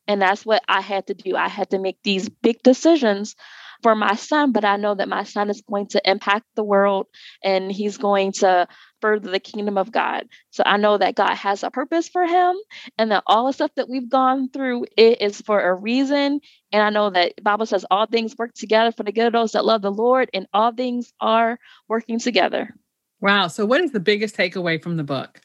And 0.07 0.21
that's 0.21 0.45
what 0.45 0.63
I 0.69 0.79
had 0.79 1.07
to 1.07 1.13
do. 1.13 1.35
I 1.35 1.49
had 1.49 1.71
to 1.71 1.79
make 1.79 1.97
these 2.03 2.29
big 2.29 2.61
decisions 2.63 3.35
for 3.83 3.95
my 3.95 4.15
son, 4.15 4.51
but 4.51 4.65
I 4.65 4.77
know 4.77 4.95
that 4.95 5.09
my 5.09 5.23
son 5.23 5.49
is 5.49 5.61
going 5.61 5.87
to 5.89 6.09
impact 6.09 6.45
the 6.55 6.63
world 6.63 7.07
and 7.43 7.71
he's 7.71 7.97
going 7.97 8.31
to 8.33 8.67
further 9.01 9.31
the 9.31 9.39
kingdom 9.39 9.77
of 9.77 9.91
God. 9.91 10.27
So 10.51 10.63
I 10.65 10.77
know 10.77 10.97
that 10.97 11.15
God 11.15 11.35
has 11.35 11.63
a 11.63 11.71
purpose 11.71 12.07
for 12.09 12.25
him 12.25 12.55
and 12.97 13.11
that 13.11 13.23
all 13.25 13.47
the 13.47 13.53
stuff 13.53 13.71
that 13.75 13.89
we've 13.89 14.09
gone 14.09 14.49
through 14.49 14.85
it 14.97 15.21
is 15.21 15.41
for 15.41 15.59
a 15.59 15.73
reason. 15.73 16.41
And 16.71 16.83
I 16.83 16.89
know 16.89 17.09
that 17.09 17.41
Bible 17.43 17.65
says 17.65 17.85
all 17.89 18.05
things 18.05 18.35
work 18.37 18.53
together 18.53 18.91
for 18.91 19.03
the 19.03 19.11
good 19.11 19.27
of 19.27 19.33
those 19.33 19.53
that 19.53 19.65
love 19.65 19.81
the 19.81 19.91
Lord 19.91 20.29
and 20.33 20.47
all 20.53 20.71
things 20.71 21.13
are 21.19 21.59
working 21.87 22.19
together. 22.19 22.75
Wow. 23.19 23.47
So 23.47 23.65
what 23.65 23.81
is 23.81 23.91
the 23.91 23.99
biggest 23.99 24.35
takeaway 24.35 24.81
from 24.81 24.97
the 24.97 25.03
book? 25.03 25.41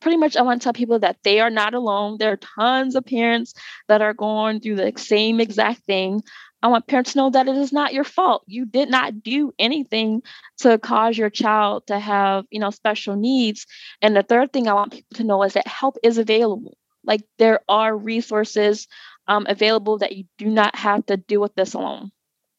pretty 0.00 0.16
much 0.16 0.36
I 0.36 0.42
want 0.42 0.60
to 0.60 0.64
tell 0.64 0.72
people 0.72 0.98
that 1.00 1.18
they 1.22 1.40
are 1.40 1.50
not 1.50 1.74
alone. 1.74 2.16
There 2.18 2.32
are 2.32 2.36
tons 2.36 2.94
of 2.94 3.04
parents 3.04 3.54
that 3.88 4.02
are 4.02 4.14
going 4.14 4.60
through 4.60 4.76
the 4.76 4.92
same 4.96 5.40
exact 5.40 5.84
thing. 5.84 6.22
I 6.62 6.68
want 6.68 6.86
parents 6.86 7.12
to 7.12 7.18
know 7.18 7.30
that 7.30 7.46
it 7.46 7.56
is 7.56 7.72
not 7.72 7.94
your 7.94 8.04
fault. 8.04 8.42
You 8.46 8.66
did 8.66 8.90
not 8.90 9.22
do 9.22 9.52
anything 9.58 10.22
to 10.58 10.78
cause 10.78 11.16
your 11.16 11.30
child 11.30 11.86
to 11.86 11.98
have, 11.98 12.46
you 12.50 12.58
know, 12.58 12.70
special 12.70 13.14
needs. 13.14 13.66
And 14.02 14.16
the 14.16 14.24
third 14.24 14.52
thing 14.52 14.66
I 14.66 14.74
want 14.74 14.92
people 14.92 15.16
to 15.16 15.24
know 15.24 15.42
is 15.44 15.52
that 15.52 15.68
help 15.68 15.96
is 16.02 16.18
available. 16.18 16.76
Like 17.04 17.22
there 17.38 17.60
are 17.68 17.96
resources 17.96 18.88
um, 19.28 19.46
available 19.48 19.98
that 19.98 20.16
you 20.16 20.24
do 20.36 20.46
not 20.46 20.74
have 20.74 21.06
to 21.06 21.16
deal 21.16 21.40
with 21.40 21.54
this 21.54 21.74
alone. 21.74 22.10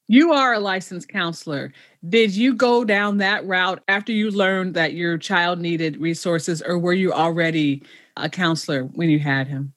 You 0.08 0.34
are 0.34 0.56
a 0.56 0.60
licensed 0.60 1.10
counselor. 1.10 1.72
Did 2.08 2.36
you 2.36 2.56
go 2.56 2.84
down 2.84 3.18
that 3.18 3.46
route 3.46 3.84
after 3.88 4.12
you 4.12 4.32
learned 4.32 4.74
that 4.74 4.94
your 4.94 5.20
child 5.20 5.60
needed 5.60 5.98
resources, 5.98 6.64
or 6.64 6.80
were 6.80 6.94
you 6.94 7.14
already 7.14 7.84
a 8.17 8.30
counselor 8.30 8.84
when 8.84 9.10
you 9.10 9.19
had 9.19 9.48
him? 9.48 9.74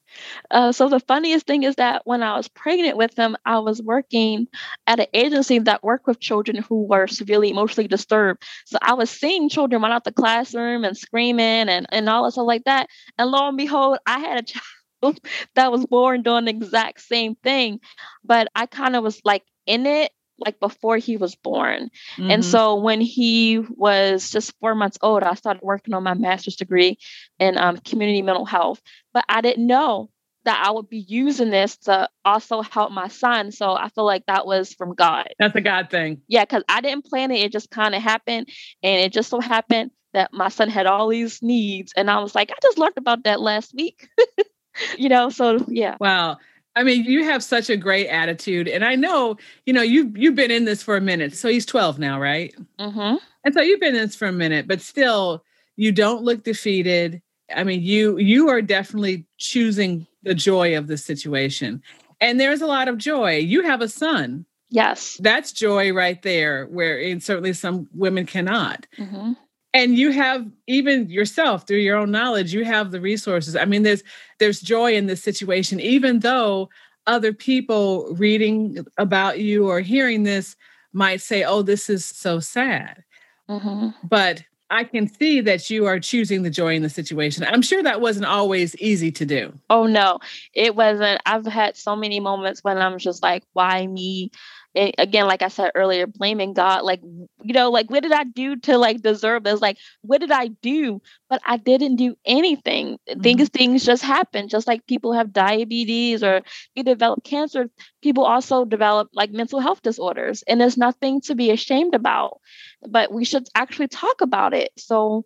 Uh, 0.51 0.71
so 0.71 0.89
the 0.89 0.99
funniest 0.99 1.47
thing 1.47 1.63
is 1.63 1.75
that 1.75 2.01
when 2.05 2.21
I 2.21 2.35
was 2.37 2.47
pregnant 2.47 2.97
with 2.97 3.17
him, 3.17 3.35
I 3.45 3.59
was 3.59 3.81
working 3.81 4.47
at 4.87 4.99
an 4.99 5.07
agency 5.13 5.59
that 5.59 5.83
worked 5.83 6.07
with 6.07 6.19
children 6.19 6.57
who 6.57 6.83
were 6.83 7.07
severely 7.07 7.49
emotionally 7.49 7.87
disturbed. 7.87 8.43
So 8.65 8.77
I 8.81 8.93
was 8.93 9.09
seeing 9.09 9.49
children 9.49 9.81
run 9.81 9.91
out 9.91 10.03
the 10.03 10.11
classroom 10.11 10.83
and 10.83 10.97
screaming 10.97 11.69
and, 11.69 11.87
and 11.89 12.09
all 12.09 12.23
that 12.23 12.33
stuff 12.33 12.45
like 12.45 12.65
that. 12.65 12.87
And 13.17 13.31
lo 13.31 13.47
and 13.47 13.57
behold, 13.57 13.97
I 14.05 14.19
had 14.19 14.39
a 14.39 14.43
child 15.01 15.19
that 15.55 15.71
was 15.71 15.85
born 15.85 16.21
doing 16.21 16.45
the 16.45 16.51
exact 16.51 17.01
same 17.01 17.35
thing. 17.35 17.79
But 18.23 18.47
I 18.55 18.65
kind 18.65 18.95
of 18.95 19.03
was 19.03 19.19
like 19.23 19.43
in 19.65 19.85
it 19.85 20.11
like 20.37 20.59
before 20.59 20.97
he 20.97 21.17
was 21.17 21.35
born. 21.35 21.89
Mm-hmm. 22.17 22.31
And 22.31 22.45
so 22.45 22.75
when 22.75 23.01
he 23.01 23.59
was 23.59 24.29
just 24.29 24.53
four 24.59 24.75
months 24.75 24.97
old, 25.01 25.23
I 25.23 25.35
started 25.35 25.61
working 25.63 25.93
on 25.93 26.03
my 26.03 26.13
master's 26.13 26.55
degree 26.55 26.97
in 27.39 27.57
um, 27.57 27.77
community 27.77 28.21
mental 28.21 28.45
health. 28.45 28.81
But 29.13 29.25
I 29.29 29.41
didn't 29.41 29.67
know 29.67 30.09
that 30.45 30.63
I 30.65 30.71
would 30.71 30.89
be 30.89 30.99
using 30.99 31.49
this 31.49 31.77
to 31.77 32.09
also 32.25 32.61
help 32.61 32.91
my 32.91 33.07
son. 33.07 33.51
So 33.51 33.73
I 33.73 33.89
feel 33.89 34.05
like 34.05 34.25
that 34.25 34.45
was 34.45 34.73
from 34.73 34.93
God. 34.93 35.29
That's 35.39 35.55
a 35.55 35.61
God 35.61 35.89
thing. 35.89 36.21
Yeah, 36.27 36.43
because 36.43 36.63
I 36.67 36.81
didn't 36.81 37.05
plan 37.05 37.31
it. 37.31 37.39
It 37.39 37.51
just 37.51 37.71
kind 37.71 37.95
of 37.95 38.01
happened. 38.01 38.49
And 38.81 39.01
it 39.01 39.13
just 39.13 39.29
so 39.29 39.39
happened 39.39 39.91
that 40.13 40.31
my 40.33 40.49
son 40.49 40.69
had 40.69 40.85
all 40.85 41.07
these 41.07 41.41
needs. 41.41 41.93
And 41.95 42.09
I 42.09 42.19
was 42.19 42.35
like, 42.35 42.51
I 42.51 42.55
just 42.61 42.77
learned 42.77 42.97
about 42.97 43.23
that 43.23 43.39
last 43.39 43.73
week. 43.73 44.07
you 44.97 45.09
know, 45.09 45.29
so 45.29 45.63
yeah. 45.67 45.97
Wow. 45.99 46.37
I 46.75 46.83
mean, 46.83 47.03
you 47.05 47.23
have 47.23 47.43
such 47.43 47.69
a 47.69 47.77
great 47.77 48.07
attitude, 48.07 48.67
and 48.67 48.83
I 48.83 48.95
know, 48.95 49.37
you 49.65 49.73
know, 49.73 49.81
you 49.81 50.11
you've 50.15 50.35
been 50.35 50.51
in 50.51 50.65
this 50.65 50.81
for 50.81 50.95
a 50.95 51.01
minute. 51.01 51.35
So 51.35 51.49
he's 51.49 51.65
twelve 51.65 51.99
now, 51.99 52.19
right? 52.19 52.53
Mm-hmm. 52.79 53.17
And 53.45 53.53
so 53.53 53.61
you've 53.61 53.79
been 53.79 53.95
in 53.95 54.01
this 54.01 54.15
for 54.15 54.27
a 54.27 54.33
minute, 54.33 54.67
but 54.67 54.81
still, 54.81 55.43
you 55.75 55.91
don't 55.91 56.23
look 56.23 56.43
defeated. 56.43 57.21
I 57.55 57.63
mean, 57.63 57.81
you 57.81 58.17
you 58.17 58.49
are 58.49 58.61
definitely 58.61 59.25
choosing 59.37 60.07
the 60.23 60.33
joy 60.33 60.77
of 60.77 60.87
the 60.87 60.97
situation, 60.97 61.81
and 62.19 62.39
there's 62.39 62.61
a 62.61 62.67
lot 62.67 62.87
of 62.87 62.97
joy. 62.97 63.37
You 63.37 63.61
have 63.63 63.81
a 63.81 63.89
son. 63.89 64.45
Yes, 64.69 65.17
that's 65.21 65.51
joy 65.51 65.93
right 65.93 66.21
there. 66.23 66.65
Where 66.65 66.99
and 66.99 67.21
certainly 67.21 67.53
some 67.53 67.87
women 67.93 68.25
cannot. 68.25 68.87
Mm-hmm 68.97 69.33
and 69.73 69.97
you 69.97 70.11
have 70.11 70.45
even 70.67 71.09
yourself 71.09 71.65
through 71.67 71.77
your 71.77 71.97
own 71.97 72.11
knowledge 72.11 72.53
you 72.53 72.63
have 72.63 72.91
the 72.91 73.01
resources. 73.01 73.55
I 73.55 73.65
mean 73.65 73.83
there's 73.83 74.03
there's 74.39 74.61
joy 74.61 74.93
in 74.93 75.07
this 75.07 75.23
situation. 75.23 75.79
Even 75.79 76.19
though 76.19 76.69
other 77.07 77.33
people 77.33 78.13
reading 78.15 78.85
about 78.97 79.39
you 79.39 79.67
or 79.67 79.81
hearing 79.81 80.23
this 80.23 80.55
might 80.93 81.21
say 81.21 81.43
oh 81.43 81.61
this 81.61 81.89
is 81.89 82.05
so 82.05 82.39
sad 82.39 83.03
mm-hmm. 83.49 83.89
but 84.03 84.43
i 84.69 84.83
can 84.83 85.11
see 85.11 85.41
that 85.41 85.69
you 85.69 85.85
are 85.85 85.99
choosing 85.99 86.43
the 86.43 86.49
joy 86.49 86.75
in 86.75 86.81
the 86.81 86.89
situation. 86.89 87.43
I'm 87.43 87.61
sure 87.61 87.83
that 87.83 88.01
wasn't 88.01 88.25
always 88.25 88.75
easy 88.77 89.11
to 89.11 89.25
do. 89.25 89.53
Oh 89.69 89.85
no. 89.85 90.19
It 90.53 90.75
wasn't. 90.75 91.21
I've 91.25 91.45
had 91.45 91.75
so 91.75 91.95
many 91.95 92.19
moments 92.19 92.63
when 92.63 92.77
i'm 92.77 92.97
just 92.97 93.21
like 93.21 93.43
why 93.53 93.85
me 93.87 94.31
it, 94.73 94.95
again, 94.97 95.27
like 95.27 95.41
I 95.41 95.49
said 95.49 95.71
earlier, 95.75 96.07
blaming 96.07 96.53
God, 96.53 96.83
like, 96.83 97.01
you 97.01 97.53
know, 97.53 97.69
like, 97.69 97.89
what 97.89 98.03
did 98.03 98.11
I 98.11 98.23
do 98.23 98.55
to 98.57 98.77
like 98.77 99.01
deserve 99.01 99.43
this? 99.43 99.61
Like, 99.61 99.77
what 100.01 100.21
did 100.21 100.31
I 100.31 100.47
do? 100.47 101.01
But 101.29 101.41
I 101.45 101.57
didn't 101.57 101.97
do 101.97 102.15
anything. 102.25 102.97
Mm-hmm. 103.09 103.21
Things, 103.21 103.49
things 103.49 103.85
just 103.85 104.03
happen. 104.03 104.49
Just 104.49 104.67
like 104.67 104.87
people 104.87 105.13
have 105.13 105.33
diabetes 105.33 106.23
or 106.23 106.41
you 106.75 106.83
develop 106.83 107.23
cancer, 107.23 107.69
people 108.01 108.25
also 108.25 108.65
develop 108.65 109.09
like 109.13 109.31
mental 109.31 109.59
health 109.59 109.81
disorders. 109.81 110.43
And 110.47 110.59
there's 110.59 110.77
nothing 110.77 111.21
to 111.21 111.35
be 111.35 111.51
ashamed 111.51 111.93
about, 111.93 112.39
but 112.87 113.11
we 113.11 113.25
should 113.25 113.47
actually 113.55 113.89
talk 113.89 114.21
about 114.21 114.53
it. 114.53 114.71
So, 114.77 115.25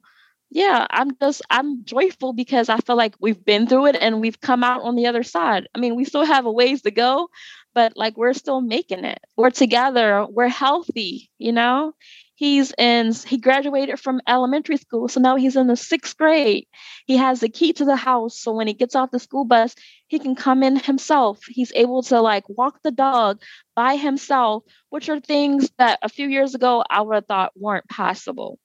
yeah, 0.49 0.87
I'm 0.89 1.17
just 1.19 1.41
I'm 1.49 1.83
joyful 1.83 2.33
because 2.33 2.69
I 2.69 2.77
feel 2.77 2.95
like 2.95 3.15
we've 3.19 3.43
been 3.43 3.67
through 3.67 3.87
it 3.87 3.97
and 3.99 4.21
we've 4.21 4.39
come 4.39 4.63
out 4.63 4.81
on 4.81 4.95
the 4.95 5.07
other 5.07 5.23
side. 5.23 5.67
I 5.75 5.79
mean, 5.79 5.95
we 5.95 6.05
still 6.05 6.23
have 6.23 6.45
a 6.45 6.51
ways 6.51 6.83
to 6.83 6.91
go, 6.91 7.29
but 7.77 7.95
like 7.95 8.17
we're 8.17 8.33
still 8.33 8.59
making 8.59 9.05
it. 9.05 9.19
We're 9.35 9.51
together, 9.51 10.25
we're 10.27 10.47
healthy, 10.47 11.29
you 11.37 11.51
know? 11.51 11.93
He's 12.33 12.73
in 12.75 13.13
he 13.13 13.37
graduated 13.37 13.99
from 13.99 14.19
elementary 14.27 14.77
school, 14.77 15.07
so 15.07 15.19
now 15.19 15.35
he's 15.35 15.55
in 15.55 15.67
the 15.67 15.75
6th 15.75 16.17
grade. 16.17 16.65
He 17.05 17.17
has 17.17 17.39
the 17.39 17.49
key 17.49 17.73
to 17.73 17.85
the 17.85 17.95
house, 17.95 18.39
so 18.39 18.51
when 18.51 18.65
he 18.65 18.73
gets 18.73 18.95
off 18.95 19.11
the 19.11 19.19
school 19.19 19.45
bus, 19.45 19.75
he 20.07 20.17
can 20.17 20.33
come 20.33 20.63
in 20.63 20.77
himself. 20.77 21.39
He's 21.47 21.71
able 21.75 22.01
to 22.03 22.19
like 22.19 22.49
walk 22.49 22.79
the 22.83 22.89
dog 22.89 23.43
by 23.75 23.95
himself, 23.95 24.63
which 24.89 25.07
are 25.09 25.19
things 25.19 25.69
that 25.77 25.99
a 26.01 26.09
few 26.09 26.27
years 26.27 26.55
ago 26.55 26.83
I 26.89 27.01
would 27.01 27.13
have 27.13 27.27
thought 27.27 27.51
weren't 27.55 27.87
possible 27.87 28.57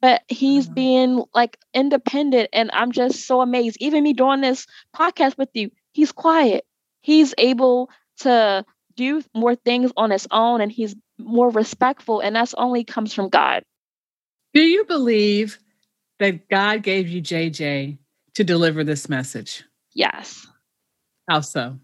but 0.00 0.22
he's 0.28 0.64
mm-hmm. 0.64 0.74
being 0.74 1.24
like 1.34 1.58
independent 1.74 2.48
and 2.52 2.70
i'm 2.72 2.92
just 2.92 3.26
so 3.26 3.40
amazed 3.40 3.76
even 3.80 4.02
me 4.02 4.12
doing 4.12 4.40
this 4.40 4.66
podcast 4.96 5.36
with 5.36 5.48
you 5.52 5.70
he's 5.92 6.12
quiet 6.12 6.64
he's 7.00 7.34
able 7.36 7.90
to 8.18 8.64
do 8.96 9.22
more 9.34 9.56
things 9.56 9.92
on 9.96 10.10
his 10.10 10.26
own 10.30 10.60
and 10.60 10.70
he's 10.70 10.94
more 11.18 11.50
respectful 11.50 12.20
and 12.20 12.34
that's 12.34 12.54
only 12.54 12.84
comes 12.84 13.12
from 13.12 13.28
god. 13.28 13.64
Do 14.52 14.62
you 14.62 14.84
believe 14.84 15.58
that 16.18 16.48
god 16.48 16.82
gave 16.82 17.08
you 17.08 17.20
jj 17.20 17.98
to 18.34 18.44
deliver 18.44 18.84
this 18.84 19.08
message? 19.08 19.64
Yes. 19.94 20.46
How 21.28 21.40
so? 21.40 21.78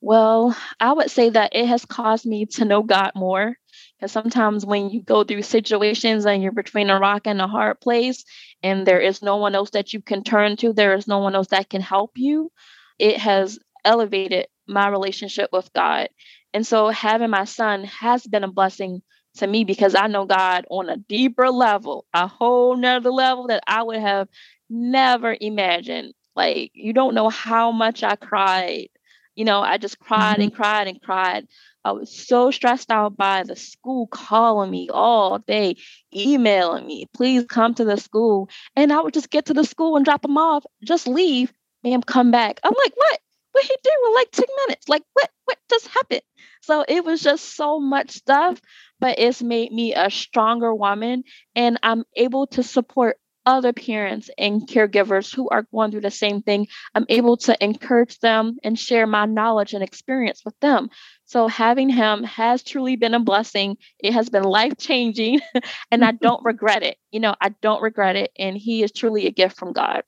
Well 0.00 0.56
i 0.80 0.92
would 0.92 1.10
say 1.10 1.30
that 1.30 1.54
it 1.54 1.66
has 1.66 1.84
caused 1.84 2.26
me 2.26 2.46
to 2.46 2.64
know 2.64 2.82
god 2.82 3.12
more 3.14 3.56
because 3.98 4.12
sometimes 4.12 4.66
when 4.66 4.90
you 4.90 5.02
go 5.02 5.24
through 5.24 5.42
situations 5.42 6.26
and 6.26 6.42
you're 6.42 6.52
between 6.52 6.90
a 6.90 6.98
rock 6.98 7.22
and 7.26 7.40
a 7.40 7.46
hard 7.46 7.80
place 7.80 8.24
and 8.62 8.86
there 8.86 9.00
is 9.00 9.22
no 9.22 9.36
one 9.36 9.54
else 9.54 9.70
that 9.70 9.92
you 9.94 10.02
can 10.02 10.22
turn 10.22 10.56
to 10.56 10.72
there 10.72 10.94
is 10.94 11.06
no 11.06 11.18
one 11.18 11.34
else 11.34 11.48
that 11.48 11.70
can 11.70 11.80
help 11.80 12.12
you 12.16 12.50
it 12.98 13.18
has 13.18 13.58
elevated 13.84 14.46
my 14.66 14.88
relationship 14.88 15.50
with 15.52 15.72
God. 15.72 16.08
And 16.52 16.66
so 16.66 16.88
having 16.88 17.30
my 17.30 17.44
son 17.44 17.84
has 17.84 18.26
been 18.26 18.44
a 18.44 18.50
blessing 18.50 19.02
to 19.36 19.46
me 19.46 19.64
because 19.64 19.94
I 19.94 20.06
know 20.06 20.26
God 20.26 20.64
on 20.70 20.88
a 20.88 20.96
deeper 20.96 21.50
level, 21.50 22.06
a 22.14 22.26
whole 22.26 22.76
nother 22.76 23.10
level 23.10 23.48
that 23.48 23.62
I 23.66 23.82
would 23.82 23.98
have 23.98 24.28
never 24.70 25.36
imagined. 25.40 26.14
Like, 26.36 26.70
you 26.74 26.92
don't 26.92 27.14
know 27.14 27.28
how 27.28 27.72
much 27.72 28.02
I 28.02 28.16
cried. 28.16 28.88
You 29.34 29.44
know, 29.44 29.60
I 29.60 29.78
just 29.78 29.98
cried 29.98 30.34
mm-hmm. 30.34 30.42
and 30.42 30.54
cried 30.54 30.86
and 30.86 31.02
cried. 31.02 31.46
I 31.84 31.92
was 31.92 32.16
so 32.16 32.50
stressed 32.50 32.90
out 32.90 33.16
by 33.16 33.42
the 33.42 33.56
school 33.56 34.06
calling 34.06 34.70
me 34.70 34.88
all 34.90 35.38
day, 35.38 35.76
emailing 36.14 36.86
me, 36.86 37.06
please 37.12 37.44
come 37.44 37.74
to 37.74 37.84
the 37.84 37.96
school. 37.96 38.48
And 38.74 38.92
I 38.92 39.00
would 39.00 39.12
just 39.12 39.30
get 39.30 39.46
to 39.46 39.54
the 39.54 39.64
school 39.64 39.96
and 39.96 40.04
drop 40.04 40.22
them 40.22 40.38
off, 40.38 40.64
just 40.84 41.06
leave, 41.06 41.52
ma'am, 41.82 42.02
come 42.02 42.30
back. 42.30 42.60
I'm 42.62 42.72
like, 42.84 42.96
what? 42.96 43.20
What 43.54 43.64
he 43.64 43.76
did 43.82 43.92
in 44.06 44.14
like 44.14 44.30
10 44.32 44.44
minutes? 44.66 44.88
Like 44.88 45.04
what 45.12 45.30
what 45.44 45.58
just 45.70 45.86
happened? 45.88 46.22
So 46.62 46.84
it 46.86 47.04
was 47.04 47.22
just 47.22 47.56
so 47.56 47.78
much 47.78 48.10
stuff, 48.10 48.60
but 49.00 49.18
it's 49.18 49.42
made 49.42 49.70
me 49.72 49.94
a 49.94 50.10
stronger 50.10 50.74
woman 50.74 51.24
and 51.54 51.78
I'm 51.82 52.04
able 52.16 52.46
to 52.48 52.62
support 52.62 53.18
other 53.46 53.72
parents 53.72 54.30
and 54.38 54.66
caregivers 54.66 55.34
who 55.34 55.48
are 55.50 55.66
going 55.70 55.90
through 55.90 56.00
the 56.00 56.10
same 56.10 56.42
thing. 56.42 56.66
I'm 56.94 57.04
able 57.08 57.36
to 57.38 57.62
encourage 57.62 58.18
them 58.20 58.56
and 58.64 58.78
share 58.78 59.06
my 59.06 59.26
knowledge 59.26 59.74
and 59.74 59.82
experience 59.82 60.42
with 60.44 60.58
them. 60.60 60.88
So 61.26 61.46
having 61.46 61.90
him 61.90 62.22
has 62.24 62.62
truly 62.62 62.96
been 62.96 63.14
a 63.14 63.20
blessing. 63.20 63.76
It 63.98 64.14
has 64.14 64.30
been 64.30 64.44
life 64.44 64.78
changing 64.78 65.40
and 65.90 66.04
I 66.04 66.12
don't 66.20 66.44
regret 66.44 66.82
it. 66.82 66.96
You 67.12 67.20
know, 67.20 67.34
I 67.40 67.50
don't 67.60 67.82
regret 67.82 68.16
it. 68.16 68.32
And 68.38 68.56
he 68.56 68.82
is 68.82 68.92
truly 68.92 69.26
a 69.26 69.30
gift 69.30 69.58
from 69.58 69.72
God. 69.72 70.02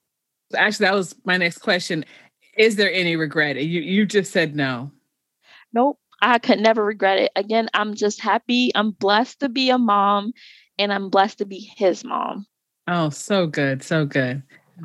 Actually, 0.54 0.86
that 0.86 0.94
was 0.94 1.14
my 1.24 1.36
next 1.36 1.58
question. 1.58 2.04
Is 2.56 2.76
there 2.76 2.92
any 2.92 3.16
regret? 3.16 3.56
You 3.56 3.80
you 3.80 4.06
just 4.06 4.32
said 4.32 4.56
no. 4.56 4.90
Nope. 5.72 5.98
I 6.22 6.38
could 6.38 6.60
never 6.60 6.84
regret 6.84 7.18
it. 7.18 7.32
Again, 7.36 7.68
I'm 7.74 7.94
just 7.94 8.22
happy. 8.22 8.72
I'm 8.74 8.92
blessed 8.92 9.40
to 9.40 9.48
be 9.48 9.68
a 9.70 9.78
mom 9.78 10.32
and 10.78 10.92
I'm 10.92 11.10
blessed 11.10 11.38
to 11.38 11.44
be 11.44 11.70
his 11.76 12.04
mom. 12.04 12.46
Oh, 12.88 13.10
so 13.10 13.46
good. 13.46 13.82
So 13.82 14.06
good. 14.06 14.42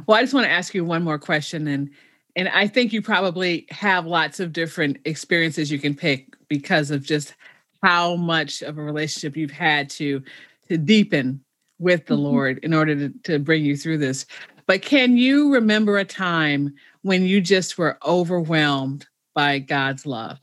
Well, 0.07 0.17
I 0.17 0.21
just 0.21 0.33
want 0.33 0.45
to 0.45 0.51
ask 0.51 0.73
you 0.73 0.83
one 0.83 1.03
more 1.03 1.19
question 1.19 1.67
and 1.67 1.89
and 2.35 2.47
I 2.47 2.67
think 2.67 2.93
you 2.93 3.01
probably 3.01 3.67
have 3.71 4.05
lots 4.05 4.39
of 4.39 4.53
different 4.53 4.99
experiences 5.03 5.69
you 5.69 5.79
can 5.79 5.93
pick 5.93 6.27
because 6.47 6.89
of 6.89 7.03
just 7.03 7.35
how 7.83 8.15
much 8.15 8.61
of 8.61 8.77
a 8.77 8.81
relationship 8.81 9.35
you've 9.35 9.51
had 9.51 9.89
to 9.91 10.21
to 10.69 10.77
deepen 10.77 11.43
with 11.79 12.05
the 12.05 12.13
mm-hmm. 12.13 12.23
Lord 12.23 12.59
in 12.63 12.73
order 12.73 12.95
to, 12.95 13.13
to 13.23 13.39
bring 13.39 13.65
you 13.65 13.75
through 13.75 13.97
this. 13.97 14.25
But 14.67 14.81
can 14.81 15.17
you 15.17 15.51
remember 15.53 15.97
a 15.97 16.05
time 16.05 16.73
when 17.01 17.23
you 17.25 17.41
just 17.41 17.77
were 17.77 17.97
overwhelmed 18.05 19.07
by 19.33 19.59
God's 19.59 20.05
love? 20.05 20.39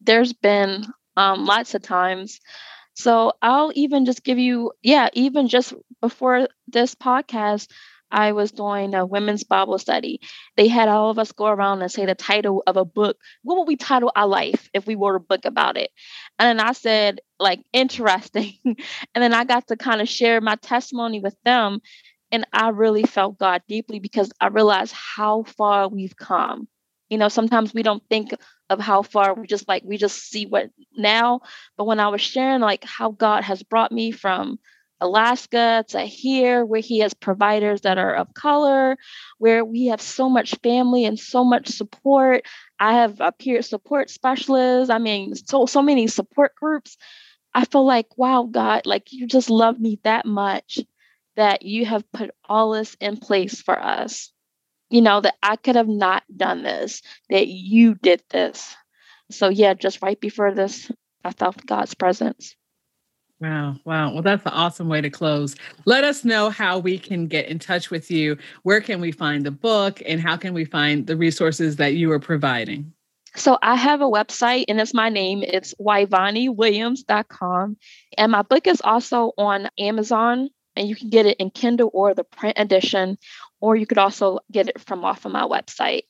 There's 0.00 0.32
been 0.32 0.86
um, 1.16 1.44
lots 1.46 1.74
of 1.74 1.82
times. 1.82 2.40
So 2.94 3.32
I'll 3.42 3.72
even 3.74 4.04
just 4.04 4.24
give 4.24 4.38
you, 4.38 4.72
yeah, 4.82 5.08
even 5.14 5.48
just 5.48 5.74
before 6.00 6.48
this 6.68 6.94
podcast, 6.94 7.68
I 8.14 8.30
was 8.30 8.52
doing 8.52 8.94
a 8.94 9.04
women's 9.04 9.42
Bible 9.42 9.76
study. 9.78 10.20
They 10.56 10.68
had 10.68 10.88
all 10.88 11.10
of 11.10 11.18
us 11.18 11.32
go 11.32 11.46
around 11.46 11.82
and 11.82 11.90
say 11.90 12.06
the 12.06 12.14
title 12.14 12.62
of 12.68 12.76
a 12.76 12.84
book. 12.84 13.16
What 13.42 13.58
would 13.58 13.66
we 13.66 13.76
title 13.76 14.12
our 14.14 14.28
life 14.28 14.70
if 14.72 14.86
we 14.86 14.94
wrote 14.94 15.16
a 15.16 15.20
book 15.20 15.44
about 15.44 15.76
it? 15.76 15.90
And 16.38 16.46
then 16.46 16.64
I 16.64 16.72
said, 16.72 17.20
like, 17.40 17.64
interesting. 17.72 18.54
and 18.64 18.76
then 19.14 19.34
I 19.34 19.44
got 19.44 19.66
to 19.68 19.76
kind 19.76 20.00
of 20.00 20.08
share 20.08 20.40
my 20.40 20.54
testimony 20.56 21.18
with 21.18 21.36
them. 21.44 21.80
And 22.34 22.44
I 22.52 22.70
really 22.70 23.04
felt 23.04 23.38
God 23.38 23.62
deeply 23.68 24.00
because 24.00 24.32
I 24.40 24.48
realized 24.48 24.92
how 24.92 25.44
far 25.44 25.88
we've 25.88 26.16
come. 26.16 26.66
You 27.08 27.16
know, 27.16 27.28
sometimes 27.28 27.72
we 27.72 27.84
don't 27.84 28.02
think 28.10 28.34
of 28.68 28.80
how 28.80 29.02
far 29.02 29.34
we 29.34 29.46
just 29.46 29.68
like, 29.68 29.84
we 29.84 29.98
just 29.98 30.18
see 30.18 30.44
what 30.44 30.70
now. 30.96 31.42
But 31.76 31.84
when 31.84 32.00
I 32.00 32.08
was 32.08 32.20
sharing, 32.20 32.60
like, 32.60 32.82
how 32.82 33.12
God 33.12 33.44
has 33.44 33.62
brought 33.62 33.92
me 33.92 34.10
from 34.10 34.58
Alaska 35.00 35.84
to 35.90 36.00
here, 36.00 36.64
where 36.64 36.80
He 36.80 36.98
has 36.98 37.14
providers 37.14 37.82
that 37.82 37.98
are 37.98 38.16
of 38.16 38.34
color, 38.34 38.96
where 39.38 39.64
we 39.64 39.86
have 39.86 40.00
so 40.00 40.28
much 40.28 40.56
family 40.60 41.04
and 41.04 41.20
so 41.20 41.44
much 41.44 41.68
support. 41.68 42.46
I 42.80 42.94
have 42.94 43.20
a 43.20 43.30
peer 43.30 43.62
support 43.62 44.10
specialist. 44.10 44.90
I 44.90 44.98
mean, 44.98 45.36
so 45.36 45.66
so 45.66 45.82
many 45.82 46.08
support 46.08 46.56
groups. 46.56 46.96
I 47.54 47.64
feel 47.64 47.86
like, 47.86 48.18
wow, 48.18 48.48
God, 48.50 48.86
like 48.86 49.12
you 49.12 49.28
just 49.28 49.50
love 49.50 49.78
me 49.78 50.00
that 50.02 50.26
much 50.26 50.80
that 51.36 51.62
you 51.62 51.86
have 51.86 52.10
put 52.12 52.30
all 52.48 52.72
this 52.72 52.96
in 53.00 53.16
place 53.16 53.60
for 53.60 53.78
us. 53.78 54.30
You 54.90 55.00
know, 55.00 55.20
that 55.20 55.34
I 55.42 55.56
could 55.56 55.76
have 55.76 55.88
not 55.88 56.22
done 56.36 56.62
this, 56.62 57.02
that 57.30 57.48
you 57.48 57.94
did 57.94 58.22
this. 58.30 58.76
So, 59.30 59.48
yeah, 59.48 59.74
just 59.74 60.02
right 60.02 60.20
before 60.20 60.54
this, 60.54 60.90
I 61.24 61.32
felt 61.32 61.64
God's 61.66 61.94
presence. 61.94 62.54
Wow. 63.40 63.76
Wow. 63.84 64.12
Well, 64.12 64.22
that's 64.22 64.46
an 64.46 64.52
awesome 64.52 64.88
way 64.88 65.00
to 65.00 65.10
close. 65.10 65.56
Let 65.84 66.04
us 66.04 66.24
know 66.24 66.50
how 66.50 66.78
we 66.78 66.98
can 66.98 67.26
get 67.26 67.48
in 67.48 67.58
touch 67.58 67.90
with 67.90 68.10
you. 68.10 68.38
Where 68.62 68.80
can 68.80 69.00
we 69.00 69.10
find 69.10 69.44
the 69.44 69.50
book 69.50 70.00
and 70.06 70.20
how 70.20 70.36
can 70.36 70.54
we 70.54 70.64
find 70.64 71.06
the 71.06 71.16
resources 71.16 71.76
that 71.76 71.94
you 71.94 72.12
are 72.12 72.20
providing? 72.20 72.92
So 73.36 73.58
I 73.62 73.74
have 73.74 74.00
a 74.00 74.08
website 74.08 74.66
and 74.68 74.80
it's 74.80 74.94
my 74.94 75.08
name. 75.08 75.42
It's 75.42 75.74
wyvonnewilliams.com. 75.74 77.76
And 78.16 78.32
my 78.32 78.42
book 78.42 78.68
is 78.68 78.80
also 78.82 79.32
on 79.36 79.68
Amazon 79.78 80.50
and 80.76 80.88
you 80.88 80.96
can 80.96 81.10
get 81.10 81.26
it 81.26 81.38
in 81.38 81.50
Kindle 81.50 81.90
or 81.92 82.14
the 82.14 82.24
print 82.24 82.58
edition, 82.58 83.18
or 83.60 83.76
you 83.76 83.86
could 83.86 83.98
also 83.98 84.40
get 84.50 84.68
it 84.68 84.80
from 84.80 85.04
off 85.04 85.24
of 85.24 85.32
my 85.32 85.42
website. 85.42 86.02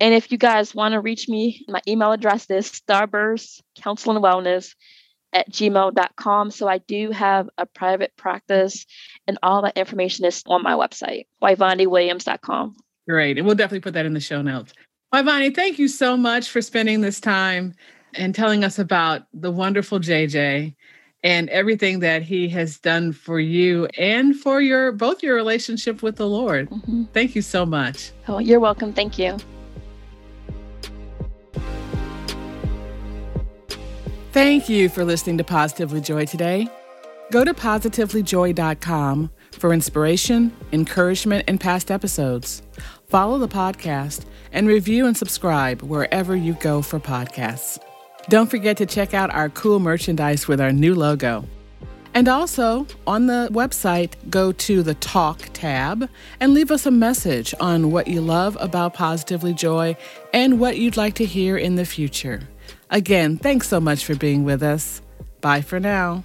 And 0.00 0.14
if 0.14 0.30
you 0.30 0.38
guys 0.38 0.74
want 0.74 0.92
to 0.92 1.00
reach 1.00 1.28
me, 1.28 1.64
my 1.68 1.80
email 1.86 2.12
address 2.12 2.48
is 2.50 2.70
starburst 2.70 3.60
counsel 3.76 4.14
and 4.14 4.24
wellness 4.24 4.74
at 5.32 5.50
gmail.com. 5.50 6.50
So 6.50 6.68
I 6.68 6.78
do 6.78 7.10
have 7.10 7.48
a 7.58 7.66
private 7.66 8.16
practice, 8.16 8.86
and 9.26 9.38
all 9.42 9.62
that 9.62 9.76
information 9.76 10.24
is 10.24 10.42
on 10.46 10.62
my 10.62 10.72
website, 10.72 11.26
wyvonnewilliams.com. 11.42 12.76
Great. 13.08 13.38
And 13.38 13.46
we'll 13.46 13.56
definitely 13.56 13.80
put 13.80 13.94
that 13.94 14.06
in 14.06 14.14
the 14.14 14.20
show 14.20 14.42
notes. 14.42 14.72
Yvonne, 15.12 15.54
thank 15.54 15.78
you 15.78 15.88
so 15.88 16.16
much 16.16 16.50
for 16.50 16.60
spending 16.60 17.00
this 17.00 17.20
time 17.20 17.74
and 18.14 18.34
telling 18.34 18.64
us 18.64 18.78
about 18.78 19.22
the 19.32 19.50
wonderful 19.50 19.98
JJ 19.98 20.74
and 21.24 21.48
everything 21.50 22.00
that 22.00 22.22
he 22.22 22.48
has 22.48 22.78
done 22.78 23.12
for 23.12 23.40
you 23.40 23.86
and 23.98 24.36
for 24.36 24.60
your 24.60 24.92
both 24.92 25.22
your 25.22 25.34
relationship 25.34 26.02
with 26.02 26.16
the 26.16 26.28
Lord. 26.28 26.70
Mm-hmm. 26.70 27.04
Thank 27.12 27.34
you 27.34 27.42
so 27.42 27.66
much. 27.66 28.12
Oh, 28.28 28.38
you're 28.38 28.60
welcome. 28.60 28.92
Thank 28.92 29.18
you. 29.18 29.36
Thank 34.32 34.68
you 34.68 34.88
for 34.88 35.04
listening 35.04 35.38
to 35.38 35.44
Positively 35.44 36.00
Joy 36.00 36.26
today. 36.26 36.68
Go 37.30 37.44
to 37.44 37.52
positivelyjoy.com 37.52 39.30
for 39.52 39.72
inspiration, 39.72 40.52
encouragement, 40.72 41.44
and 41.48 41.60
past 41.60 41.90
episodes. 41.90 42.62
Follow 43.08 43.38
the 43.38 43.48
podcast 43.48 44.24
and 44.52 44.68
review 44.68 45.06
and 45.06 45.16
subscribe 45.16 45.82
wherever 45.82 46.36
you 46.36 46.54
go 46.54 46.82
for 46.82 47.00
podcasts. 47.00 47.78
Don't 48.28 48.50
forget 48.50 48.76
to 48.76 48.86
check 48.86 49.14
out 49.14 49.32
our 49.34 49.48
cool 49.48 49.78
merchandise 49.78 50.46
with 50.46 50.60
our 50.60 50.72
new 50.72 50.94
logo. 50.94 51.44
And 52.14 52.28
also, 52.28 52.86
on 53.06 53.26
the 53.26 53.48
website, 53.52 54.12
go 54.28 54.52
to 54.52 54.82
the 54.82 54.94
Talk 54.94 55.48
tab 55.52 56.08
and 56.40 56.52
leave 56.52 56.70
us 56.70 56.84
a 56.84 56.90
message 56.90 57.54
on 57.60 57.90
what 57.90 58.08
you 58.08 58.20
love 58.20 58.56
about 58.60 58.94
Positively 58.94 59.54
Joy 59.54 59.96
and 60.34 60.60
what 60.60 60.78
you'd 60.78 60.96
like 60.96 61.14
to 61.14 61.24
hear 61.24 61.56
in 61.56 61.76
the 61.76 61.84
future. 61.84 62.40
Again, 62.90 63.36
thanks 63.36 63.68
so 63.68 63.80
much 63.80 64.04
for 64.04 64.14
being 64.14 64.44
with 64.44 64.62
us. 64.62 65.00
Bye 65.40 65.60
for 65.60 65.78
now. 65.78 66.24